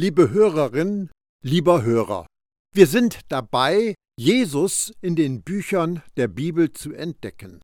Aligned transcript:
Liebe 0.00 0.30
Hörerin, 0.30 1.10
lieber 1.42 1.82
Hörer, 1.82 2.24
wir 2.72 2.86
sind 2.86 3.18
dabei, 3.30 3.96
Jesus 4.16 4.92
in 5.00 5.16
den 5.16 5.42
Büchern 5.42 6.02
der 6.16 6.28
Bibel 6.28 6.72
zu 6.72 6.92
entdecken. 6.92 7.60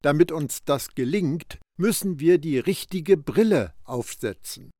Damit 0.00 0.30
uns 0.30 0.62
das 0.62 0.94
gelingt, 0.94 1.58
müssen 1.76 2.20
wir 2.20 2.38
die 2.38 2.60
richtige 2.60 3.16
Brille 3.16 3.74
aufsetzen. 3.82 4.70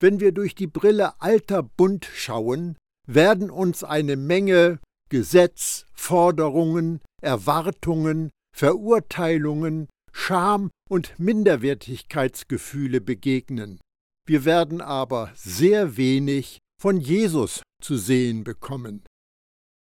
Wenn 0.00 0.20
wir 0.20 0.30
durch 0.30 0.54
die 0.54 0.68
Brille 0.68 1.20
alter 1.20 1.64
Bund 1.64 2.08
schauen, 2.14 2.76
werden 3.08 3.50
uns 3.50 3.82
eine 3.82 4.14
Menge 4.14 4.78
Gesetz, 5.10 5.86
Forderungen, 5.94 7.00
Erwartungen, 7.20 8.30
Verurteilungen, 8.56 9.88
Scham 10.12 10.70
und 10.88 11.18
Minderwertigkeitsgefühle 11.18 13.00
begegnen. 13.00 13.80
Wir 14.24 14.44
werden 14.44 14.80
aber 14.80 15.32
sehr 15.34 15.96
wenig 15.96 16.58
von 16.82 16.98
Jesus 16.98 17.62
zu 17.80 17.96
sehen 17.96 18.42
bekommen. 18.42 19.04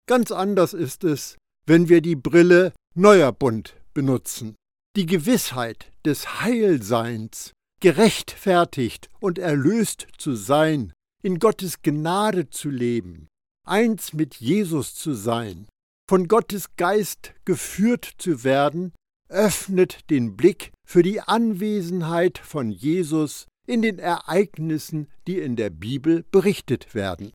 Ganz 0.06 0.30
anders 0.30 0.74
ist 0.74 1.02
es, 1.02 1.38
wenn 1.64 1.88
wir 1.88 2.02
die 2.02 2.14
Brille 2.14 2.74
Neuer 2.94 3.32
Bund 3.32 3.74
benutzen. 3.94 4.54
Die 4.94 5.06
Gewissheit 5.06 5.90
des 6.04 6.42
Heilseins, 6.42 7.52
gerechtfertigt 7.80 9.08
und 9.18 9.38
erlöst 9.38 10.08
zu 10.18 10.34
sein, 10.34 10.92
in 11.22 11.38
Gottes 11.38 11.80
Gnade 11.80 12.50
zu 12.50 12.68
leben, 12.68 13.28
eins 13.66 14.12
mit 14.12 14.34
Jesus 14.34 14.94
zu 14.94 15.14
sein, 15.14 15.66
von 16.06 16.28
Gottes 16.28 16.76
Geist 16.76 17.32
geführt 17.46 18.10
zu 18.18 18.44
werden, 18.44 18.92
öffnet 19.30 20.10
den 20.10 20.36
Blick 20.36 20.70
für 20.86 21.02
die 21.02 21.22
Anwesenheit 21.22 22.36
von 22.36 22.70
Jesus 22.70 23.46
in 23.66 23.82
den 23.82 23.98
Ereignissen, 23.98 25.08
die 25.26 25.38
in 25.38 25.56
der 25.56 25.70
Bibel 25.70 26.24
berichtet 26.30 26.94
werden. 26.94 27.32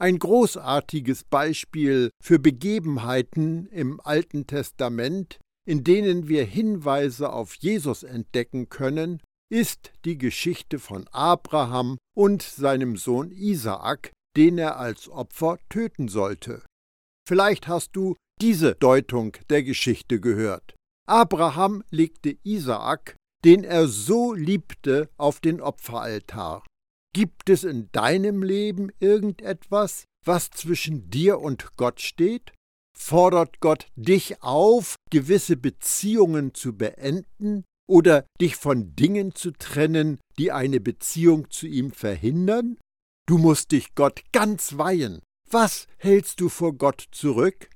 Ein 0.00 0.18
großartiges 0.18 1.24
Beispiel 1.24 2.10
für 2.22 2.38
Begebenheiten 2.38 3.66
im 3.66 4.00
Alten 4.00 4.46
Testament, 4.46 5.38
in 5.66 5.82
denen 5.82 6.28
wir 6.28 6.44
Hinweise 6.44 7.32
auf 7.32 7.54
Jesus 7.54 8.04
entdecken 8.04 8.68
können, 8.68 9.20
ist 9.50 9.92
die 10.04 10.18
Geschichte 10.18 10.78
von 10.78 11.08
Abraham 11.08 11.98
und 12.16 12.42
seinem 12.42 12.96
Sohn 12.96 13.30
Isaak, 13.30 14.12
den 14.36 14.58
er 14.58 14.78
als 14.78 15.08
Opfer 15.08 15.58
töten 15.68 16.08
sollte. 16.08 16.62
Vielleicht 17.26 17.66
hast 17.66 17.96
du 17.96 18.14
diese 18.40 18.74
Deutung 18.76 19.36
der 19.50 19.62
Geschichte 19.62 20.20
gehört. 20.20 20.74
Abraham 21.08 21.82
legte 21.90 22.36
Isaak, 22.44 23.16
den 23.44 23.64
er 23.64 23.88
so 23.88 24.32
liebte, 24.32 25.08
auf 25.16 25.40
den 25.40 25.60
Opferaltar. 25.60 26.64
Gibt 27.14 27.48
es 27.48 27.64
in 27.64 27.90
deinem 27.92 28.42
Leben 28.42 28.90
irgendetwas, 29.00 30.04
was 30.24 30.50
zwischen 30.50 31.10
dir 31.10 31.40
und 31.40 31.76
Gott 31.76 32.00
steht? 32.00 32.52
Fordert 32.96 33.60
Gott 33.60 33.86
dich 33.96 34.42
auf, 34.42 34.96
gewisse 35.10 35.56
Beziehungen 35.56 36.52
zu 36.54 36.76
beenden 36.76 37.64
oder 37.88 38.26
dich 38.40 38.56
von 38.56 38.94
Dingen 38.96 39.34
zu 39.34 39.52
trennen, 39.52 40.18
die 40.36 40.52
eine 40.52 40.80
Beziehung 40.80 41.50
zu 41.50 41.66
ihm 41.66 41.92
verhindern? 41.92 42.76
Du 43.26 43.38
musst 43.38 43.72
dich 43.72 43.94
Gott 43.94 44.22
ganz 44.32 44.76
weihen. 44.78 45.20
Was 45.50 45.86
hältst 45.96 46.40
du 46.40 46.48
vor 46.48 46.74
Gott 46.74 47.08
zurück? 47.12 47.70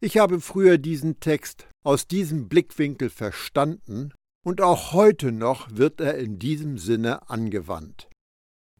Ich 0.00 0.18
habe 0.18 0.40
früher 0.40 0.78
diesen 0.78 1.20
Text 1.20 1.68
aus 1.84 2.06
diesem 2.06 2.48
Blickwinkel 2.48 3.10
verstanden 3.10 4.12
und 4.48 4.62
auch 4.62 4.94
heute 4.94 5.30
noch 5.30 5.68
wird 5.72 6.00
er 6.00 6.16
in 6.16 6.38
diesem 6.38 6.78
Sinne 6.78 7.28
angewandt. 7.28 8.08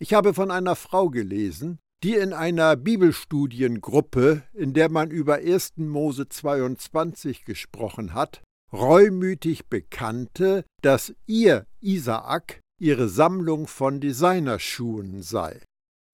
Ich 0.01 0.15
habe 0.15 0.33
von 0.33 0.51
einer 0.51 0.77
Frau 0.77 1.11
gelesen, 1.11 1.79
die 2.03 2.15
in 2.15 2.33
einer 2.33 2.75
Bibelstudiengruppe, 2.75 4.45
in 4.55 4.73
der 4.73 4.91
man 4.91 5.11
über 5.11 5.35
1. 5.35 5.77
Mose 5.77 6.27
22 6.27 7.45
gesprochen 7.45 8.15
hat, 8.15 8.41
reumütig 8.73 9.67
bekannte, 9.67 10.65
dass 10.81 11.15
ihr 11.27 11.67
Isaak 11.83 12.61
ihre 12.81 13.11
Sammlung 13.11 13.67
von 13.67 14.01
Designerschuhen 14.01 15.21
sei. 15.21 15.61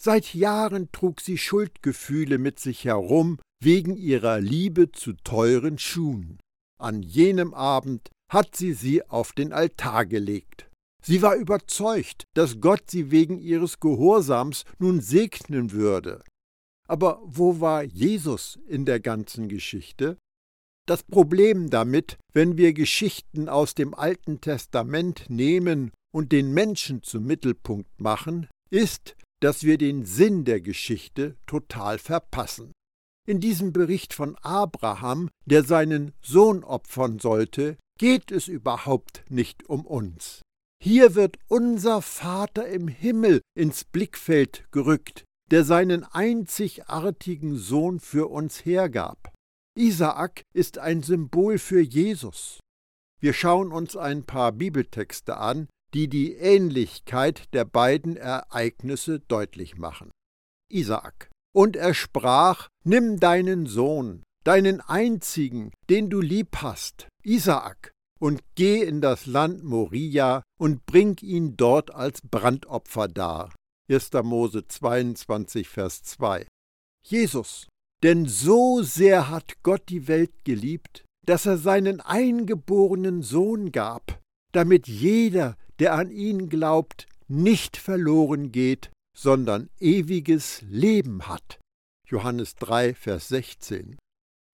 Seit 0.02 0.34
Jahren 0.34 0.90
trug 0.90 1.20
sie 1.20 1.38
Schuldgefühle 1.38 2.38
mit 2.38 2.58
sich 2.58 2.86
herum 2.86 3.38
wegen 3.62 3.96
ihrer 3.96 4.40
Liebe 4.40 4.90
zu 4.90 5.12
teuren 5.12 5.78
Schuhen. 5.78 6.40
An 6.76 7.02
jenem 7.02 7.54
Abend 7.54 8.10
hat 8.34 8.56
sie 8.56 8.74
sie 8.74 9.08
auf 9.08 9.32
den 9.32 9.52
Altar 9.52 10.04
gelegt. 10.04 10.68
Sie 11.02 11.22
war 11.22 11.36
überzeugt, 11.36 12.24
dass 12.34 12.60
Gott 12.60 12.90
sie 12.90 13.10
wegen 13.10 13.38
ihres 13.38 13.78
Gehorsams 13.78 14.64
nun 14.78 15.00
segnen 15.00 15.70
würde. 15.72 16.22
Aber 16.88 17.22
wo 17.24 17.60
war 17.60 17.82
Jesus 17.84 18.58
in 18.66 18.84
der 18.84 19.00
ganzen 19.00 19.48
Geschichte? 19.48 20.18
Das 20.86 21.02
Problem 21.02 21.70
damit, 21.70 22.18
wenn 22.32 22.58
wir 22.58 22.72
Geschichten 22.72 23.48
aus 23.48 23.74
dem 23.74 23.94
Alten 23.94 24.40
Testament 24.40 25.26
nehmen 25.28 25.92
und 26.12 26.32
den 26.32 26.52
Menschen 26.52 27.02
zum 27.02 27.24
Mittelpunkt 27.24 28.00
machen, 28.00 28.48
ist, 28.70 29.16
dass 29.40 29.62
wir 29.62 29.78
den 29.78 30.04
Sinn 30.04 30.44
der 30.44 30.60
Geschichte 30.60 31.36
total 31.46 31.98
verpassen. 31.98 32.72
In 33.26 33.40
diesem 33.40 33.72
Bericht 33.72 34.12
von 34.12 34.36
Abraham, 34.42 35.30
der 35.46 35.64
seinen 35.64 36.12
Sohn 36.20 36.64
opfern 36.64 37.18
sollte, 37.18 37.78
geht 37.98 38.30
es 38.30 38.48
überhaupt 38.48 39.24
nicht 39.28 39.68
um 39.68 39.86
uns. 39.86 40.42
Hier 40.82 41.14
wird 41.14 41.38
unser 41.48 42.02
Vater 42.02 42.66
im 42.68 42.88
Himmel 42.88 43.40
ins 43.56 43.84
Blickfeld 43.84 44.64
gerückt, 44.70 45.24
der 45.50 45.64
seinen 45.64 46.04
einzigartigen 46.04 47.56
Sohn 47.56 48.00
für 48.00 48.30
uns 48.30 48.64
hergab. 48.64 49.32
Isaak 49.76 50.42
ist 50.54 50.78
ein 50.78 51.02
Symbol 51.02 51.58
für 51.58 51.80
Jesus. 51.80 52.60
Wir 53.20 53.32
schauen 53.32 53.72
uns 53.72 53.96
ein 53.96 54.24
paar 54.24 54.52
Bibeltexte 54.52 55.36
an, 55.36 55.68
die 55.94 56.08
die 56.08 56.34
Ähnlichkeit 56.34 57.52
der 57.54 57.64
beiden 57.64 58.16
Ereignisse 58.16 59.20
deutlich 59.20 59.76
machen. 59.76 60.10
Isaak. 60.70 61.30
Und 61.54 61.76
er 61.76 61.94
sprach, 61.94 62.68
Nimm 62.84 63.20
deinen 63.20 63.66
Sohn, 63.66 64.22
deinen 64.44 64.80
einzigen, 64.80 65.70
den 65.88 66.10
du 66.10 66.20
lieb 66.20 66.56
hast, 66.56 67.08
Isaak, 67.24 67.92
und 68.20 68.42
geh 68.54 68.82
in 68.82 69.00
das 69.00 69.26
Land 69.26 69.64
Moria 69.64 70.42
und 70.58 70.84
bring 70.86 71.16
ihn 71.22 71.56
dort 71.56 71.94
als 71.94 72.20
Brandopfer 72.20 73.08
dar. 73.08 73.54
1. 73.90 74.10
Mose 74.22 74.66
22, 74.66 75.68
Vers 75.68 76.02
2. 76.02 76.46
Jesus, 77.06 77.66
denn 78.02 78.26
so 78.26 78.82
sehr 78.82 79.30
hat 79.30 79.62
Gott 79.62 79.88
die 79.88 80.08
Welt 80.08 80.32
geliebt, 80.44 81.04
dass 81.26 81.46
er 81.46 81.58
seinen 81.58 82.00
eingeborenen 82.00 83.22
Sohn 83.22 83.72
gab, 83.72 84.20
damit 84.52 84.86
jeder, 84.86 85.56
der 85.78 85.94
an 85.94 86.10
ihn 86.10 86.48
glaubt, 86.48 87.06
nicht 87.28 87.76
verloren 87.76 88.52
geht, 88.52 88.90
sondern 89.16 89.70
ewiges 89.80 90.60
Leben 90.62 91.26
hat. 91.26 91.58
Johannes 92.06 92.54
3, 92.56 92.94
Vers 92.94 93.28
16. 93.28 93.96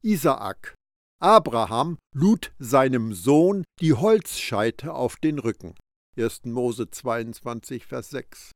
Isaak. 0.03 0.75
Abraham 1.23 1.99
lud 2.15 2.51
seinem 2.59 3.13
Sohn 3.13 3.65
die 3.79 3.93
Holzscheite 3.93 4.95
auf 4.95 5.17
den 5.17 5.39
Rücken. 5.39 5.75
1. 6.17 6.47
Mose 6.47 6.91
22, 6.91 7.85
Vers 7.85 8.09
6. 8.09 8.53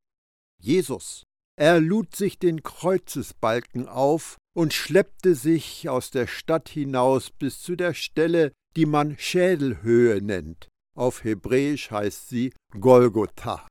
Jesus. 0.62 1.24
Er 1.56 1.78
lud 1.78 2.16
sich 2.16 2.38
den 2.38 2.62
Kreuzesbalken 2.62 3.86
auf 3.86 4.38
und 4.56 4.72
schleppte 4.72 5.34
sich 5.34 5.90
aus 5.90 6.10
der 6.10 6.26
Stadt 6.26 6.70
hinaus 6.70 7.30
bis 7.30 7.60
zu 7.60 7.76
der 7.76 7.92
Stelle, 7.92 8.52
die 8.76 8.86
man 8.86 9.18
Schädelhöhe 9.18 10.22
nennt. 10.22 10.68
Auf 10.96 11.22
Hebräisch 11.22 11.90
heißt 11.90 12.30
sie 12.30 12.54
Golgotha. 12.80 13.68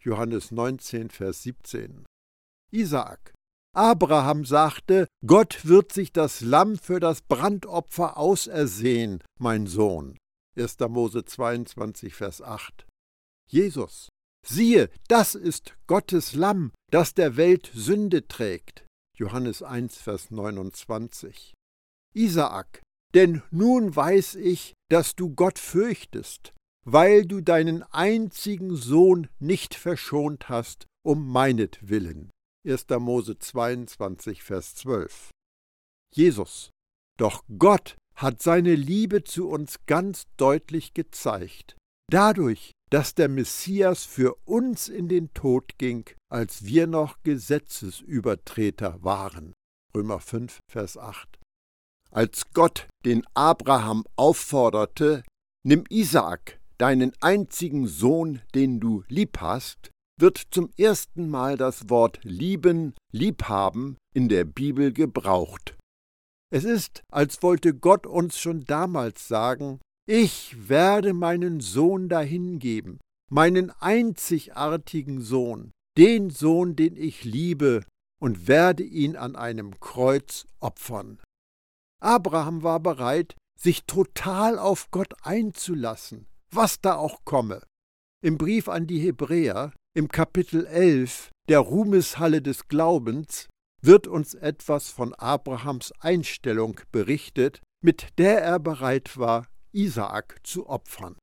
Johannes 0.00 0.50
19, 0.50 1.10
Vers 1.10 1.44
17. 1.44 2.06
Isaak. 2.72 3.32
Abraham 3.74 4.44
sagte, 4.44 5.08
Gott 5.26 5.64
wird 5.64 5.92
sich 5.92 6.12
das 6.12 6.42
Lamm 6.42 6.76
für 6.76 7.00
das 7.00 7.22
Brandopfer 7.22 8.18
ausersehen, 8.18 9.22
mein 9.38 9.66
Sohn. 9.66 10.18
1. 10.56 10.78
Mose 10.90 11.24
22, 11.24 12.14
Vers 12.14 12.42
8. 12.42 12.86
Jesus. 13.48 14.10
Siehe, 14.46 14.90
das 15.08 15.34
ist 15.34 15.74
Gottes 15.86 16.34
Lamm, 16.34 16.72
das 16.90 17.14
der 17.14 17.36
Welt 17.36 17.70
Sünde 17.74 18.28
trägt. 18.28 18.84
Johannes 19.16 19.62
1, 19.62 19.96
Vers 19.96 20.30
29. 20.30 21.54
Isaak. 22.14 22.82
Denn 23.14 23.42
nun 23.50 23.94
weiß 23.94 24.34
ich, 24.34 24.74
dass 24.90 25.14
du 25.14 25.34
Gott 25.34 25.58
fürchtest, 25.58 26.52
weil 26.84 27.24
du 27.24 27.40
deinen 27.40 27.82
einzigen 27.84 28.76
Sohn 28.76 29.28
nicht 29.38 29.74
verschont 29.74 30.50
hast, 30.50 30.86
um 31.02 31.30
meinetwillen. 31.30 32.30
1. 32.64 32.86
Mose 33.00 33.36
22, 33.38 34.44
Vers 34.44 34.76
12. 34.76 35.30
Jesus. 36.14 36.70
Doch 37.18 37.42
Gott 37.58 37.96
hat 38.14 38.40
seine 38.40 38.76
Liebe 38.76 39.24
zu 39.24 39.48
uns 39.48 39.80
ganz 39.86 40.26
deutlich 40.36 40.94
gezeigt, 40.94 41.76
dadurch, 42.08 42.70
dass 42.90 43.14
der 43.14 43.28
Messias 43.28 44.04
für 44.04 44.36
uns 44.44 44.88
in 44.88 45.08
den 45.08 45.34
Tod 45.34 45.76
ging, 45.78 46.04
als 46.30 46.64
wir 46.64 46.86
noch 46.86 47.20
Gesetzesübertreter 47.24 49.02
waren. 49.02 49.54
Römer 49.94 50.20
5, 50.20 50.60
Vers 50.70 50.96
8. 50.96 51.40
Als 52.12 52.50
Gott 52.52 52.86
den 53.04 53.26
Abraham 53.34 54.04
aufforderte, 54.14 55.24
nimm 55.66 55.84
Isaak, 55.88 56.60
deinen 56.78 57.12
einzigen 57.20 57.88
Sohn, 57.88 58.40
den 58.54 58.78
du 58.78 59.02
lieb 59.08 59.38
hast, 59.40 59.90
wird 60.18 60.42
zum 60.50 60.70
ersten 60.76 61.28
Mal 61.28 61.56
das 61.56 61.88
Wort 61.88 62.20
lieben, 62.22 62.94
liebhaben 63.12 63.96
in 64.14 64.28
der 64.28 64.44
Bibel 64.44 64.92
gebraucht. 64.92 65.76
Es 66.52 66.64
ist, 66.64 67.02
als 67.10 67.42
wollte 67.42 67.74
Gott 67.74 68.06
uns 68.06 68.38
schon 68.38 68.64
damals 68.64 69.26
sagen, 69.26 69.80
ich 70.06 70.68
werde 70.68 71.14
meinen 71.14 71.60
Sohn 71.60 72.08
dahingeben, 72.08 73.00
meinen 73.30 73.70
einzigartigen 73.70 75.22
Sohn, 75.22 75.70
den 75.96 76.30
Sohn, 76.30 76.76
den 76.76 76.96
ich 76.96 77.24
liebe, 77.24 77.82
und 78.20 78.46
werde 78.46 78.82
ihn 78.82 79.16
an 79.16 79.34
einem 79.34 79.80
Kreuz 79.80 80.46
opfern. 80.60 81.18
Abraham 82.00 82.62
war 82.62 82.80
bereit, 82.80 83.34
sich 83.58 83.84
total 83.84 84.58
auf 84.58 84.90
Gott 84.90 85.14
einzulassen, 85.22 86.26
was 86.52 86.80
da 86.80 86.96
auch 86.96 87.24
komme. 87.24 87.62
Im 88.22 88.38
Brief 88.38 88.68
an 88.68 88.86
die 88.86 88.98
Hebräer, 88.98 89.72
im 89.94 90.08
Kapitel 90.08 90.66
11 90.66 91.30
der 91.48 91.60
Ruhmeshalle 91.60 92.40
des 92.40 92.68
Glaubens, 92.68 93.48
wird 93.82 94.06
uns 94.06 94.34
etwas 94.34 94.88
von 94.88 95.12
Abrahams 95.14 95.92
Einstellung 96.00 96.80
berichtet, 96.92 97.60
mit 97.82 98.18
der 98.18 98.40
er 98.40 98.58
bereit 98.60 99.18
war, 99.18 99.48
Isaak 99.72 100.38
zu 100.44 100.68
opfern. 100.68 101.16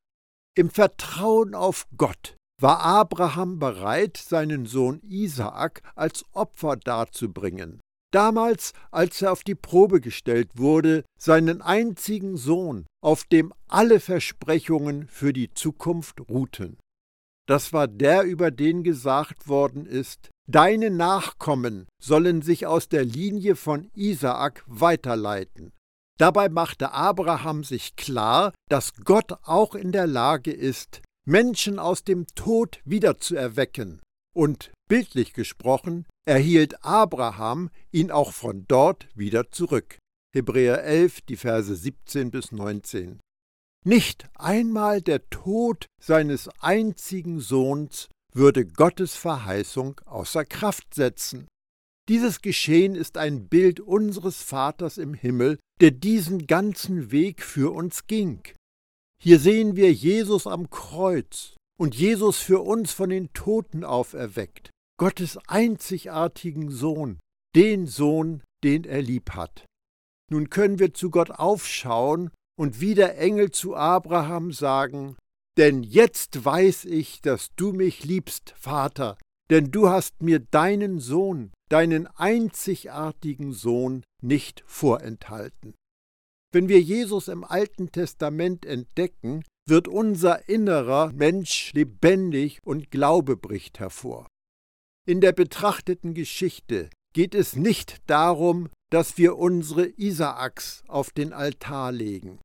Im 0.56 0.70
Vertrauen 0.70 1.56
auf 1.56 1.88
Gott 1.98 2.36
war 2.62 2.82
Abraham 2.82 3.60
bereit, 3.60 4.18
seinen 4.18 4.66
Sohn 4.66 5.00
Isaak 5.04 5.82
als 5.96 6.26
Opfer 6.34 6.76
darzubringen. 6.76 7.80
Damals, 8.12 8.74
als 8.92 9.22
er 9.22 9.32
auf 9.32 9.44
die 9.44 9.56
Probe 9.56 10.02
gestellt 10.02 10.52
wurde, 10.56 11.06
seinen 11.18 11.62
einzigen 11.62 12.36
Sohn, 12.36 12.86
auf 13.02 13.24
dem 13.24 13.54
alle 13.68 14.00
Versprechungen 14.00 15.08
für 15.08 15.32
die 15.32 15.54
Zukunft 15.54 16.20
ruhten. 16.30 16.78
Das 17.50 17.74
war 17.74 17.88
der, 17.88 18.24
über 18.24 18.52
den 18.52 18.84
gesagt 18.84 19.48
worden 19.48 19.88
ist, 19.88 20.30
Deine 20.52 20.90
Nachkommen 20.90 21.86
sollen 22.02 22.42
sich 22.42 22.66
aus 22.66 22.90
der 22.90 23.06
Linie 23.06 23.56
von 23.56 23.92
Isaak 23.94 24.64
weiterleiten. 24.66 25.74
Dabei 26.18 26.50
machte 26.50 26.92
Abraham 26.92 27.64
sich 27.64 27.96
klar, 27.96 28.52
dass 28.68 28.96
Gott 29.06 29.32
auch 29.44 29.76
in 29.76 29.92
der 29.92 30.08
Lage 30.08 30.52
ist, 30.52 31.04
Menschen 31.28 31.78
aus 31.78 32.04
dem 32.04 32.26
Tod 32.34 32.82
wiederzuerwecken. 32.84 34.02
Und 34.36 34.72
bildlich 34.88 35.34
gesprochen, 35.34 36.08
erhielt 36.26 36.84
Abraham 36.84 37.70
ihn 37.92 38.10
auch 38.10 38.34
von 38.34 38.66
dort 38.68 39.08
wieder 39.14 39.52
zurück. 39.52 40.00
Hebräer 40.34 40.84
11, 40.84 41.22
die 41.22 41.38
Verse 41.38 41.76
17 41.76 42.32
bis 42.32 42.52
19. 42.52 43.20
Nicht 43.86 44.28
einmal 44.36 45.02
der 45.02 45.30
Tod 45.30 45.86
seines 46.02 46.50
einzigen 46.60 47.40
Sohns 47.40 48.10
würde 48.34 48.66
Gottes 48.66 49.16
Verheißung 49.16 50.00
außer 50.06 50.46
Kraft 50.46 50.94
setzen. 50.94 51.48
Dieses 52.10 52.42
Geschehen 52.42 52.96
ist 52.96 53.18
ein 53.18 53.48
Bild 53.48 53.80
unseres 53.80 54.42
Vaters 54.42 54.98
im 54.98 55.14
Himmel, 55.14 55.60
der 55.80 55.92
diesen 55.92 56.48
ganzen 56.48 57.12
Weg 57.12 57.42
für 57.42 57.74
uns 57.74 58.08
ging. 58.08 58.42
Hier 59.22 59.40
sehen 59.40 59.76
wir 59.76 59.94
Jesus 59.94 60.48
am 60.48 60.70
Kreuz 60.70 61.56
und 61.80 61.96
Jesus 61.96 62.40
für 62.40 62.62
uns 62.62 62.92
von 62.92 63.10
den 63.10 63.32
Toten 63.34 63.84
auferweckt, 63.84 64.72
Gottes 64.98 65.38
einzigartigen 65.48 66.70
Sohn, 66.70 67.20
den 67.56 67.88
Sohn, 67.88 68.44
den 68.64 68.84
er 68.84 69.02
lieb 69.02 69.32
hat. 69.32 69.66
Nun 70.32 70.50
können 70.50 70.80
wir 70.80 70.94
zu 70.94 71.10
Gott 71.10 71.32
aufschauen 71.32 72.32
und 72.60 72.82
wie 72.82 72.94
der 72.94 73.18
Engel 73.18 73.52
zu 73.52 73.74
Abraham 73.74 74.52
sagen, 74.52 75.16
denn 75.58 75.82
jetzt 75.82 76.44
weiß 76.44 76.86
ich, 76.86 77.22
dass 77.22 77.56
du 77.56 77.72
mich 77.72 78.04
liebst, 78.04 78.54
Vater, 78.58 79.18
denn 79.50 79.72
du 79.72 79.88
hast 79.88 80.22
mir 80.22 80.40
deinen 80.40 81.00
Sohn, 81.00 81.54
deinen 81.70 82.08
einzigartigen 82.08 83.54
Sohn, 83.54 84.04
nicht 84.22 84.62
vorenthalten. 84.66 85.74
Wenn 86.52 86.68
wir 86.68 86.82
Jesus 86.82 87.30
im 87.30 87.46
Alten 87.46 87.94
Testament 87.94 88.66
entdecken, 88.66 89.46
wird 89.66 89.88
unser 89.88 90.50
innerer 90.50 91.14
Mensch 91.14 91.72
lebendig 91.74 92.60
und 92.66 92.92
Glaube 92.92 93.38
bricht 93.38 93.80
hervor. 93.80 94.28
In 95.08 95.22
der 95.22 95.32
betrachteten 95.32 96.14
Geschichte 96.14 96.90
geht 97.14 97.36
es 97.36 97.56
nicht 97.56 98.02
darum, 98.08 98.68
dass 98.92 99.18
wir 99.18 99.38
unsere 99.38 99.88
Isaaks 99.88 100.84
auf 100.90 101.12
den 101.12 101.32
Altar 101.32 101.94
legen. 101.94 102.40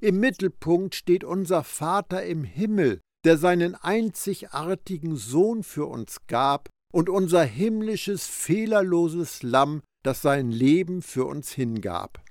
Im 0.00 0.18
Mittelpunkt 0.18 0.94
steht 0.94 1.24
unser 1.24 1.62
Vater 1.62 2.24
im 2.24 2.44
Himmel, 2.44 3.00
der 3.24 3.36
seinen 3.36 3.74
einzigartigen 3.74 5.16
Sohn 5.16 5.62
für 5.62 5.86
uns 5.86 6.26
gab 6.26 6.68
und 6.92 7.08
unser 7.08 7.44
himmlisches, 7.44 8.26
fehlerloses 8.26 9.42
Lamm, 9.42 9.82
das 10.02 10.22
sein 10.22 10.50
Leben 10.50 11.02
für 11.02 11.26
uns 11.26 11.52
hingab. 11.52 12.24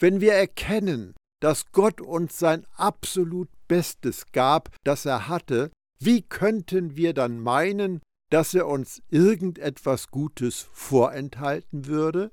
Wenn 0.00 0.20
wir 0.20 0.32
erkennen, 0.32 1.14
dass 1.40 1.70
Gott 1.70 2.00
uns 2.00 2.38
sein 2.38 2.66
absolut 2.74 3.48
Bestes 3.68 4.26
gab, 4.32 4.70
das 4.84 5.04
er 5.04 5.28
hatte, 5.28 5.70
wie 6.00 6.22
könnten 6.22 6.96
wir 6.96 7.14
dann 7.14 7.38
meinen, 7.40 8.00
dass 8.30 8.54
er 8.54 8.66
uns 8.66 9.02
irgendetwas 9.08 10.08
Gutes 10.08 10.68
vorenthalten 10.72 11.86
würde? 11.86 12.30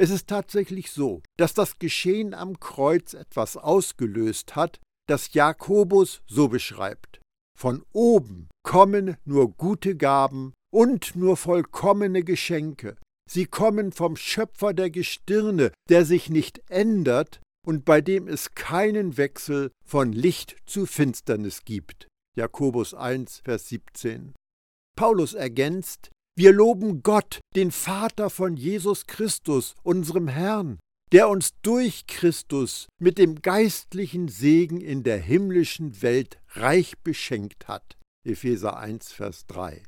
Es 0.00 0.08
ist 0.08 0.28
tatsächlich 0.28 0.92
so, 0.92 1.20
dass 1.36 1.52
das 1.52 1.78
Geschehen 1.78 2.32
am 2.32 2.58
Kreuz 2.58 3.12
etwas 3.12 3.58
ausgelöst 3.58 4.56
hat, 4.56 4.80
das 5.06 5.34
Jakobus 5.34 6.22
so 6.26 6.48
beschreibt. 6.48 7.20
Von 7.54 7.84
oben 7.92 8.48
kommen 8.62 9.18
nur 9.26 9.52
gute 9.52 9.98
Gaben 9.98 10.54
und 10.72 11.16
nur 11.16 11.36
vollkommene 11.36 12.24
Geschenke. 12.24 12.96
Sie 13.30 13.44
kommen 13.44 13.92
vom 13.92 14.16
Schöpfer 14.16 14.72
der 14.72 14.88
Gestirne, 14.88 15.70
der 15.90 16.06
sich 16.06 16.30
nicht 16.30 16.62
ändert 16.70 17.42
und 17.66 17.84
bei 17.84 18.00
dem 18.00 18.26
es 18.26 18.54
keinen 18.54 19.18
Wechsel 19.18 19.70
von 19.84 20.14
Licht 20.14 20.56
zu 20.64 20.86
Finsternis 20.86 21.66
gibt. 21.66 22.08
Jakobus 22.38 22.94
1, 22.94 23.42
Vers 23.44 23.68
17. 23.68 24.32
Paulus 24.96 25.34
ergänzt, 25.34 26.10
wir 26.40 26.54
loben 26.54 27.02
Gott, 27.02 27.40
den 27.54 27.70
Vater 27.70 28.30
von 28.30 28.56
Jesus 28.56 29.06
Christus, 29.06 29.74
unserem 29.82 30.26
Herrn, 30.26 30.78
der 31.12 31.28
uns 31.28 31.50
durch 31.60 32.06
Christus 32.06 32.88
mit 32.98 33.18
dem 33.18 33.42
geistlichen 33.42 34.28
Segen 34.28 34.80
in 34.80 35.02
der 35.02 35.18
himmlischen 35.18 36.00
Welt 36.00 36.38
reich 36.52 36.96
beschenkt 37.00 37.68
hat. 37.68 37.98
Epheser 38.26 38.78
1, 38.78 39.12
Vers 39.12 39.44
3. 39.48 39.82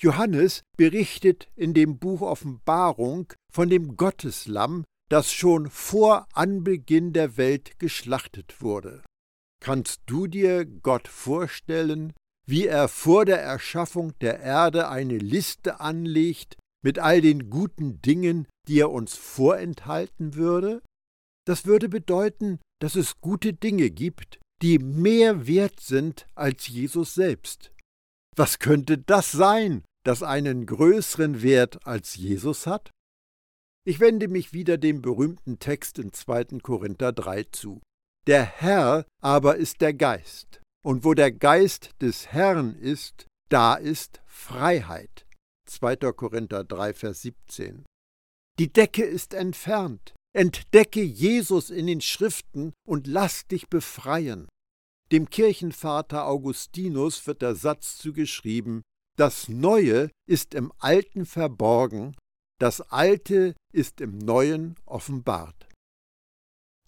Johannes 0.00 0.62
berichtet 0.78 1.48
in 1.56 1.74
dem 1.74 1.98
Buch 1.98 2.22
Offenbarung 2.22 3.30
von 3.52 3.68
dem 3.68 3.98
Gotteslamm, 3.98 4.84
das 5.10 5.30
schon 5.30 5.68
vor 5.68 6.26
Anbeginn 6.32 7.12
der 7.12 7.36
Welt 7.36 7.78
geschlachtet 7.78 8.62
wurde. 8.62 9.02
Kannst 9.62 10.00
du 10.06 10.26
dir 10.26 10.64
Gott 10.64 11.06
vorstellen, 11.06 12.14
wie 12.52 12.66
er 12.66 12.88
vor 12.88 13.24
der 13.24 13.40
Erschaffung 13.40 14.12
der 14.18 14.40
Erde 14.40 14.90
eine 14.90 15.16
Liste 15.16 15.80
anlegt 15.80 16.58
mit 16.84 16.98
all 16.98 17.22
den 17.22 17.48
guten 17.48 18.02
Dingen, 18.02 18.46
die 18.68 18.78
er 18.78 18.90
uns 18.90 19.14
vorenthalten 19.14 20.34
würde? 20.34 20.82
Das 21.46 21.64
würde 21.64 21.88
bedeuten, 21.88 22.60
dass 22.78 22.94
es 22.94 23.22
gute 23.22 23.54
Dinge 23.54 23.88
gibt, 23.88 24.38
die 24.60 24.78
mehr 24.78 25.46
wert 25.46 25.80
sind 25.80 26.26
als 26.34 26.68
Jesus 26.68 27.14
selbst. 27.14 27.72
Was 28.36 28.58
könnte 28.58 28.98
das 28.98 29.32
sein, 29.32 29.82
das 30.04 30.22
einen 30.22 30.66
größeren 30.66 31.40
Wert 31.40 31.86
als 31.86 32.16
Jesus 32.16 32.66
hat? 32.66 32.90
Ich 33.86 33.98
wende 33.98 34.28
mich 34.28 34.52
wieder 34.52 34.76
dem 34.76 35.00
berühmten 35.00 35.58
Text 35.58 35.98
in 35.98 36.12
2. 36.12 36.58
Korinther 36.62 37.14
3 37.14 37.44
zu. 37.44 37.80
Der 38.26 38.44
Herr 38.44 39.06
aber 39.22 39.56
ist 39.56 39.80
der 39.80 39.94
Geist, 39.94 40.61
und 40.84 41.04
wo 41.04 41.14
der 41.14 41.32
Geist 41.32 41.90
des 42.00 42.28
Herrn 42.28 42.74
ist, 42.74 43.26
da 43.48 43.74
ist 43.74 44.20
Freiheit. 44.26 45.26
2. 45.66 45.96
Korinther 46.12 46.64
3, 46.64 46.92
Vers 46.92 47.22
17. 47.22 47.84
Die 48.58 48.72
Decke 48.72 49.04
ist 49.04 49.34
entfernt. 49.34 50.14
Entdecke 50.34 51.02
Jesus 51.02 51.70
in 51.70 51.86
den 51.86 52.00
Schriften 52.00 52.72
und 52.86 53.06
lass 53.06 53.46
dich 53.46 53.68
befreien. 53.68 54.48
Dem 55.10 55.28
Kirchenvater 55.28 56.26
Augustinus 56.26 57.26
wird 57.26 57.42
der 57.42 57.54
Satz 57.54 57.98
zugeschrieben, 57.98 58.82
das 59.18 59.48
Neue 59.48 60.10
ist 60.26 60.54
im 60.54 60.72
Alten 60.78 61.26
verborgen, 61.26 62.16
das 62.58 62.80
Alte 62.80 63.54
ist 63.72 64.00
im 64.00 64.16
Neuen 64.16 64.76
offenbart. 64.86 65.68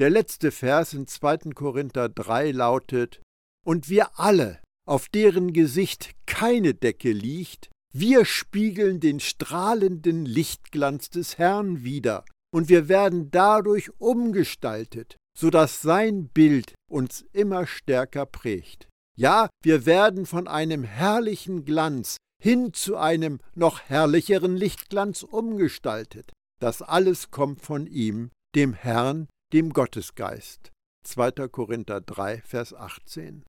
Der 0.00 0.08
letzte 0.08 0.50
Vers 0.50 0.94
in 0.94 1.06
2. 1.06 1.52
Korinther 1.54 2.08
3 2.08 2.52
lautet, 2.52 3.20
Und 3.64 3.88
wir 3.88 4.18
alle, 4.18 4.60
auf 4.86 5.08
deren 5.08 5.52
Gesicht 5.52 6.10
keine 6.26 6.74
Decke 6.74 7.12
liegt, 7.12 7.70
Wir 7.96 8.24
spiegeln 8.24 8.98
den 8.98 9.20
strahlenden 9.20 10.26
Lichtglanz 10.26 11.10
des 11.10 11.38
Herrn 11.38 11.84
wider, 11.84 12.24
und 12.52 12.68
wir 12.68 12.88
werden 12.88 13.30
dadurch 13.30 13.90
umgestaltet, 14.00 15.16
so 15.38 15.48
dass 15.48 15.80
sein 15.80 16.26
Bild 16.26 16.74
uns 16.90 17.24
immer 17.32 17.68
stärker 17.68 18.26
prägt. 18.26 18.88
Ja, 19.16 19.48
wir 19.62 19.86
werden 19.86 20.26
von 20.26 20.48
einem 20.48 20.82
herrlichen 20.82 21.64
Glanz 21.64 22.16
hin 22.42 22.72
zu 22.72 22.96
einem 22.96 23.38
noch 23.54 23.80
herrlicheren 23.80 24.56
Lichtglanz 24.56 25.22
umgestaltet. 25.22 26.32
Das 26.60 26.82
alles 26.82 27.30
kommt 27.30 27.60
von 27.60 27.86
ihm, 27.86 28.30
dem 28.56 28.74
Herrn, 28.74 29.28
dem 29.52 29.72
Gottesgeist. 29.72 30.72
2. 31.04 31.48
Korinther 31.48 32.00
3, 32.00 32.42
Vers 32.42 32.74
18. 32.74 33.44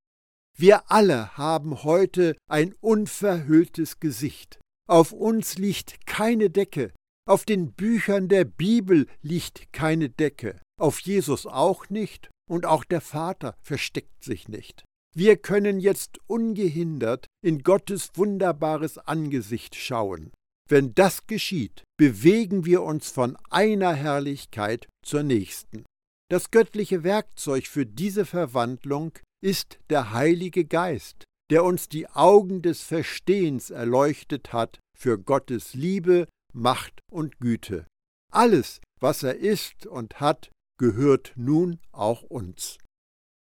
Wir 0.57 0.89
alle 0.89 1.35
haben 1.37 1.83
heute 1.83 2.37
ein 2.49 2.73
unverhülltes 2.79 3.99
Gesicht. 3.99 4.57
Auf 4.87 5.11
uns 5.11 5.57
liegt 5.57 6.07
keine 6.07 6.49
Decke. 6.49 6.93
Auf 7.27 7.43
den 7.43 7.73
Büchern 7.73 8.29
der 8.29 8.45
Bibel 8.45 9.07
liegt 9.21 9.73
keine 9.73 10.09
Decke. 10.09 10.61
Auf 10.79 10.99
Jesus 10.99 11.45
auch 11.45 11.89
nicht 11.89 12.29
und 12.49 12.65
auch 12.65 12.85
der 12.85 13.01
Vater 13.01 13.55
versteckt 13.61 14.23
sich 14.23 14.47
nicht. 14.47 14.85
Wir 15.13 15.35
können 15.35 15.79
jetzt 15.79 16.19
ungehindert 16.27 17.25
in 17.43 17.63
Gottes 17.63 18.11
wunderbares 18.15 18.97
Angesicht 18.97 19.75
schauen. 19.75 20.31
Wenn 20.69 20.93
das 20.93 21.27
geschieht, 21.27 21.83
bewegen 21.97 22.65
wir 22.65 22.83
uns 22.83 23.11
von 23.11 23.37
einer 23.49 23.93
Herrlichkeit 23.93 24.87
zur 25.05 25.23
nächsten. 25.23 25.85
Das 26.29 26.49
göttliche 26.49 27.03
Werkzeug 27.03 27.67
für 27.67 27.85
diese 27.85 28.25
Verwandlung 28.25 29.13
ist 29.45 29.77
der 29.91 30.11
Heilige 30.11 30.65
Geist, 30.65 31.23
der 31.51 31.63
uns 31.63 31.87
die 31.87 32.09
Augen 32.09 32.63
des 32.63 32.81
Verstehens 32.81 33.69
erleuchtet 33.69 34.53
hat 34.53 34.79
für 34.97 35.19
Gottes 35.19 35.75
Liebe, 35.75 36.27
Macht 36.51 36.99
und 37.11 37.37
Güte. 37.39 37.85
Alles, 38.31 38.81
was 38.99 39.21
er 39.21 39.35
ist 39.35 39.85
und 39.85 40.19
hat, 40.19 40.49
gehört 40.79 41.33
nun 41.35 41.79
auch 41.91 42.23
uns. 42.23 42.79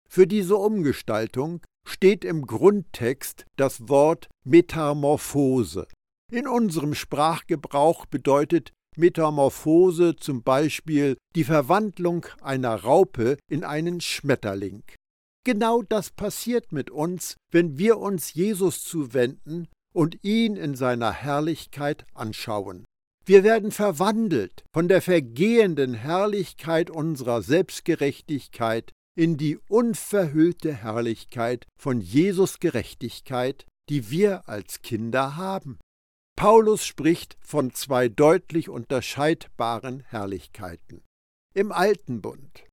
Für 0.09 0.27
diese 0.27 0.57
Umgestaltung 0.57 1.61
steht 1.87 2.25
im 2.25 2.47
Grundtext 2.47 3.45
das 3.55 3.87
Wort 3.87 4.27
Metamorphose. 4.43 5.87
In 6.33 6.49
unserem 6.49 6.95
Sprachgebrauch 6.95 8.07
bedeutet 8.07 8.73
Metamorphose 8.97 10.17
zum 10.17 10.43
Beispiel 10.43 11.15
die 11.37 11.45
Verwandlung 11.45 12.25
einer 12.41 12.75
Raupe 12.75 13.37
in 13.49 13.63
einen 13.63 14.01
Schmetterling. 14.01 14.83
Genau 15.45 15.81
das 15.81 16.09
passiert 16.09 16.71
mit 16.71 16.89
uns, 16.89 17.35
wenn 17.51 17.77
wir 17.77 17.97
uns 17.97 18.33
Jesus 18.33 18.83
zuwenden 18.83 19.67
und 19.93 20.23
ihn 20.23 20.55
in 20.55 20.75
seiner 20.75 21.11
Herrlichkeit 21.11 22.05
anschauen. 22.13 22.85
Wir 23.25 23.43
werden 23.43 23.71
verwandelt 23.71 24.63
von 24.73 24.87
der 24.87 25.01
vergehenden 25.01 25.93
Herrlichkeit 25.93 26.89
unserer 26.89 27.41
Selbstgerechtigkeit 27.41 28.91
in 29.15 29.37
die 29.37 29.57
unverhüllte 29.69 30.73
Herrlichkeit 30.73 31.67
von 31.79 32.01
Jesus 32.01 32.59
Gerechtigkeit, 32.59 33.65
die 33.89 34.09
wir 34.09 34.49
als 34.49 34.81
Kinder 34.81 35.35
haben. 35.35 35.79
Paulus 36.35 36.85
spricht 36.85 37.37
von 37.41 37.73
zwei 37.73 38.09
deutlich 38.09 38.69
unterscheidbaren 38.69 40.01
Herrlichkeiten. 40.07 41.01
Im 41.53 41.71
Alten 41.71 42.21
Bund, 42.21 42.63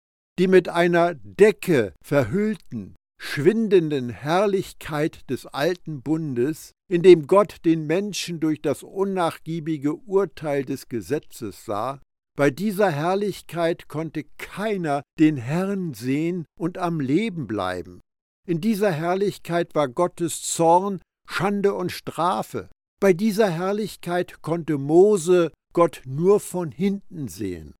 die 0.40 0.48
mit 0.48 0.70
einer 0.70 1.16
Decke 1.16 1.92
verhüllten, 2.02 2.96
schwindenden 3.20 4.08
Herrlichkeit 4.08 5.28
des 5.28 5.44
alten 5.44 6.00
Bundes, 6.00 6.72
in 6.90 7.02
dem 7.02 7.26
Gott 7.26 7.56
den 7.66 7.86
Menschen 7.86 8.40
durch 8.40 8.62
das 8.62 8.82
unnachgiebige 8.82 9.94
Urteil 9.94 10.64
des 10.64 10.88
Gesetzes 10.88 11.66
sah, 11.66 12.00
bei 12.38 12.50
dieser 12.50 12.90
Herrlichkeit 12.90 13.86
konnte 13.86 14.24
keiner 14.38 15.02
den 15.18 15.36
Herrn 15.36 15.92
sehen 15.92 16.46
und 16.58 16.78
am 16.78 17.00
Leben 17.00 17.46
bleiben. 17.46 18.00
In 18.48 18.62
dieser 18.62 18.92
Herrlichkeit 18.92 19.74
war 19.74 19.88
Gottes 19.88 20.40
Zorn, 20.40 21.02
Schande 21.28 21.74
und 21.74 21.92
Strafe, 21.92 22.70
bei 22.98 23.12
dieser 23.12 23.50
Herrlichkeit 23.50 24.40
konnte 24.40 24.78
Mose 24.78 25.52
Gott 25.74 26.00
nur 26.06 26.40
von 26.40 26.70
hinten 26.70 27.28
sehen. 27.28 27.74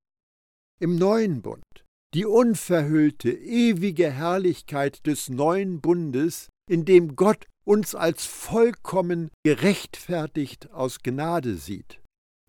Im 0.78 0.96
neuen 0.96 1.40
Bund, 1.40 1.64
die 2.14 2.26
unverhüllte, 2.26 3.30
ewige 3.30 4.10
Herrlichkeit 4.10 5.06
des 5.06 5.28
neuen 5.28 5.80
Bundes, 5.80 6.48
in 6.68 6.84
dem 6.84 7.16
Gott 7.16 7.46
uns 7.64 7.94
als 7.94 8.26
vollkommen 8.26 9.30
gerechtfertigt 9.44 10.70
aus 10.72 11.02
Gnade 11.02 11.56
sieht. 11.56 12.00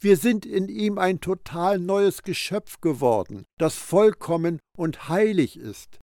Wir 0.01 0.17
sind 0.17 0.47
in 0.47 0.67
ihm 0.67 0.97
ein 0.97 1.21
total 1.21 1.77
neues 1.77 2.23
Geschöpf 2.23 2.81
geworden, 2.81 3.45
das 3.59 3.75
vollkommen 3.75 4.59
und 4.75 5.09
heilig 5.09 5.57
ist. 5.57 5.99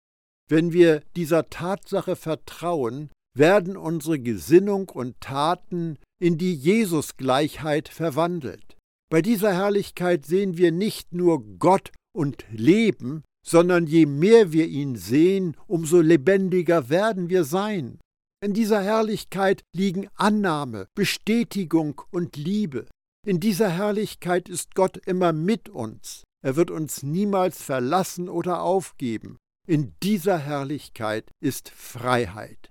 Wenn 0.48 0.72
wir 0.72 1.02
dieser 1.16 1.50
Tatsache 1.50 2.14
vertrauen, 2.14 3.10
werden 3.36 3.76
unsere 3.76 4.20
Gesinnung 4.20 4.88
und 4.88 5.20
Taten 5.20 5.98
in 6.20 6.38
die 6.38 6.54
Jesusgleichheit 6.54 7.88
verwandelt. 7.88 8.76
Bei 9.10 9.20
dieser 9.20 9.52
Herrlichkeit 9.52 10.26
sehen 10.26 10.56
wir 10.56 10.70
nicht 10.70 11.12
nur 11.12 11.42
Gott 11.58 11.92
und 12.14 12.44
Leben, 12.50 13.24
sondern 13.46 13.86
je 13.86 14.06
mehr 14.06 14.52
wir 14.52 14.66
ihn 14.66 14.96
sehen, 14.96 15.56
umso 15.66 16.00
lebendiger 16.00 16.88
werden 16.88 17.28
wir 17.30 17.44
sein. 17.44 17.98
In 18.44 18.54
dieser 18.54 18.82
Herrlichkeit 18.82 19.62
liegen 19.74 20.08
Annahme, 20.14 20.86
Bestätigung 20.94 22.02
und 22.10 22.36
Liebe. 22.36 22.86
In 23.26 23.40
dieser 23.40 23.70
Herrlichkeit 23.70 24.48
ist 24.48 24.74
Gott 24.74 24.96
immer 25.06 25.32
mit 25.32 25.68
uns. 25.68 26.24
Er 26.44 26.54
wird 26.56 26.70
uns 26.70 27.02
niemals 27.02 27.62
verlassen 27.62 28.28
oder 28.28 28.62
aufgeben. 28.62 29.38
In 29.66 29.92
dieser 30.02 30.38
Herrlichkeit 30.38 31.30
ist 31.40 31.68
Freiheit. 31.68 32.70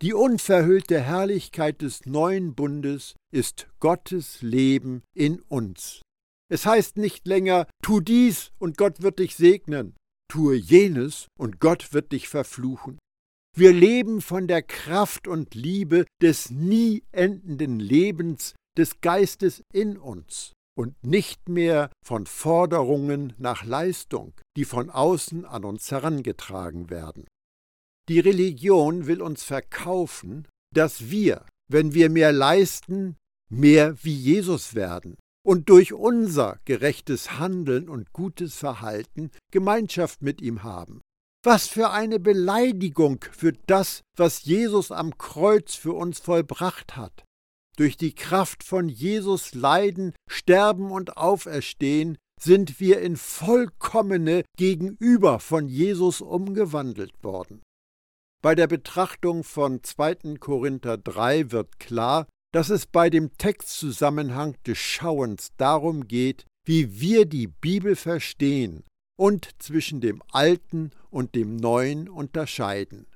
Die 0.00 0.14
unverhüllte 0.14 1.00
Herrlichkeit 1.00 1.82
des 1.82 2.06
neuen 2.06 2.54
Bundes 2.54 3.16
ist 3.32 3.66
Gottes 3.80 4.40
Leben 4.42 5.02
in 5.14 5.40
uns. 5.40 6.02
Es 6.48 6.64
heißt 6.64 6.96
nicht 6.96 7.26
länger, 7.26 7.66
tu 7.82 8.00
dies 8.00 8.52
und 8.58 8.78
Gott 8.78 9.02
wird 9.02 9.18
dich 9.18 9.34
segnen, 9.34 9.96
tue 10.28 10.54
jenes 10.56 11.26
und 11.38 11.60
Gott 11.60 11.92
wird 11.92 12.12
dich 12.12 12.28
verfluchen. 12.28 12.98
Wir 13.56 13.72
leben 13.72 14.20
von 14.20 14.46
der 14.46 14.62
Kraft 14.62 15.26
und 15.26 15.54
Liebe 15.54 16.04
des 16.22 16.50
nie 16.50 17.02
endenden 17.12 17.80
Lebens 17.80 18.54
des 18.76 19.00
Geistes 19.00 19.62
in 19.72 19.96
uns 19.96 20.52
und 20.76 20.94
nicht 21.04 21.48
mehr 21.48 21.90
von 22.06 22.26
Forderungen 22.26 23.32
nach 23.38 23.64
Leistung, 23.64 24.32
die 24.56 24.64
von 24.64 24.90
außen 24.90 25.44
an 25.44 25.64
uns 25.64 25.90
herangetragen 25.90 26.88
werden. 26.88 27.26
Die 28.08 28.20
Religion 28.20 29.06
will 29.06 29.20
uns 29.20 29.42
verkaufen, 29.42 30.46
dass 30.72 31.10
wir, 31.10 31.44
wenn 31.68 31.94
wir 31.94 32.10
mehr 32.10 32.32
leisten, 32.32 33.16
mehr 33.50 33.96
wie 34.04 34.14
Jesus 34.14 34.74
werden 34.74 35.16
und 35.48 35.70
durch 35.70 35.94
unser 35.94 36.58
gerechtes 36.66 37.38
Handeln 37.38 37.88
und 37.88 38.12
gutes 38.12 38.56
Verhalten 38.56 39.30
Gemeinschaft 39.50 40.20
mit 40.20 40.42
ihm 40.42 40.62
haben. 40.62 41.00
Was 41.42 41.68
für 41.68 41.88
eine 41.88 42.20
Beleidigung 42.20 43.24
für 43.32 43.54
das, 43.66 44.02
was 44.14 44.44
Jesus 44.44 44.92
am 44.92 45.16
Kreuz 45.16 45.74
für 45.74 45.94
uns 45.94 46.18
vollbracht 46.18 46.98
hat. 46.98 47.24
Durch 47.78 47.96
die 47.96 48.14
Kraft 48.14 48.62
von 48.62 48.90
Jesus 48.90 49.54
Leiden, 49.54 50.12
Sterben 50.28 50.90
und 50.90 51.16
Auferstehen 51.16 52.18
sind 52.38 52.78
wir 52.78 53.00
in 53.00 53.16
vollkommene 53.16 54.44
Gegenüber 54.58 55.40
von 55.40 55.66
Jesus 55.66 56.20
umgewandelt 56.20 57.14
worden. 57.22 57.62
Bei 58.42 58.54
der 58.54 58.66
Betrachtung 58.66 59.44
von 59.44 59.82
2. 59.82 60.36
Korinther 60.38 60.98
3 60.98 61.52
wird 61.52 61.80
klar, 61.80 62.26
dass 62.58 62.70
es 62.70 62.86
bei 62.86 63.08
dem 63.08 63.38
Textzusammenhang 63.38 64.56
des 64.66 64.78
Schauens 64.78 65.50
darum 65.58 66.08
geht, 66.08 66.44
wie 66.66 67.00
wir 67.00 67.24
die 67.24 67.46
Bibel 67.46 67.94
verstehen 67.94 68.82
und 69.16 69.48
zwischen 69.62 70.00
dem 70.00 70.24
Alten 70.32 70.90
und 71.08 71.36
dem 71.36 71.54
Neuen 71.54 72.08
unterscheiden. 72.08 73.06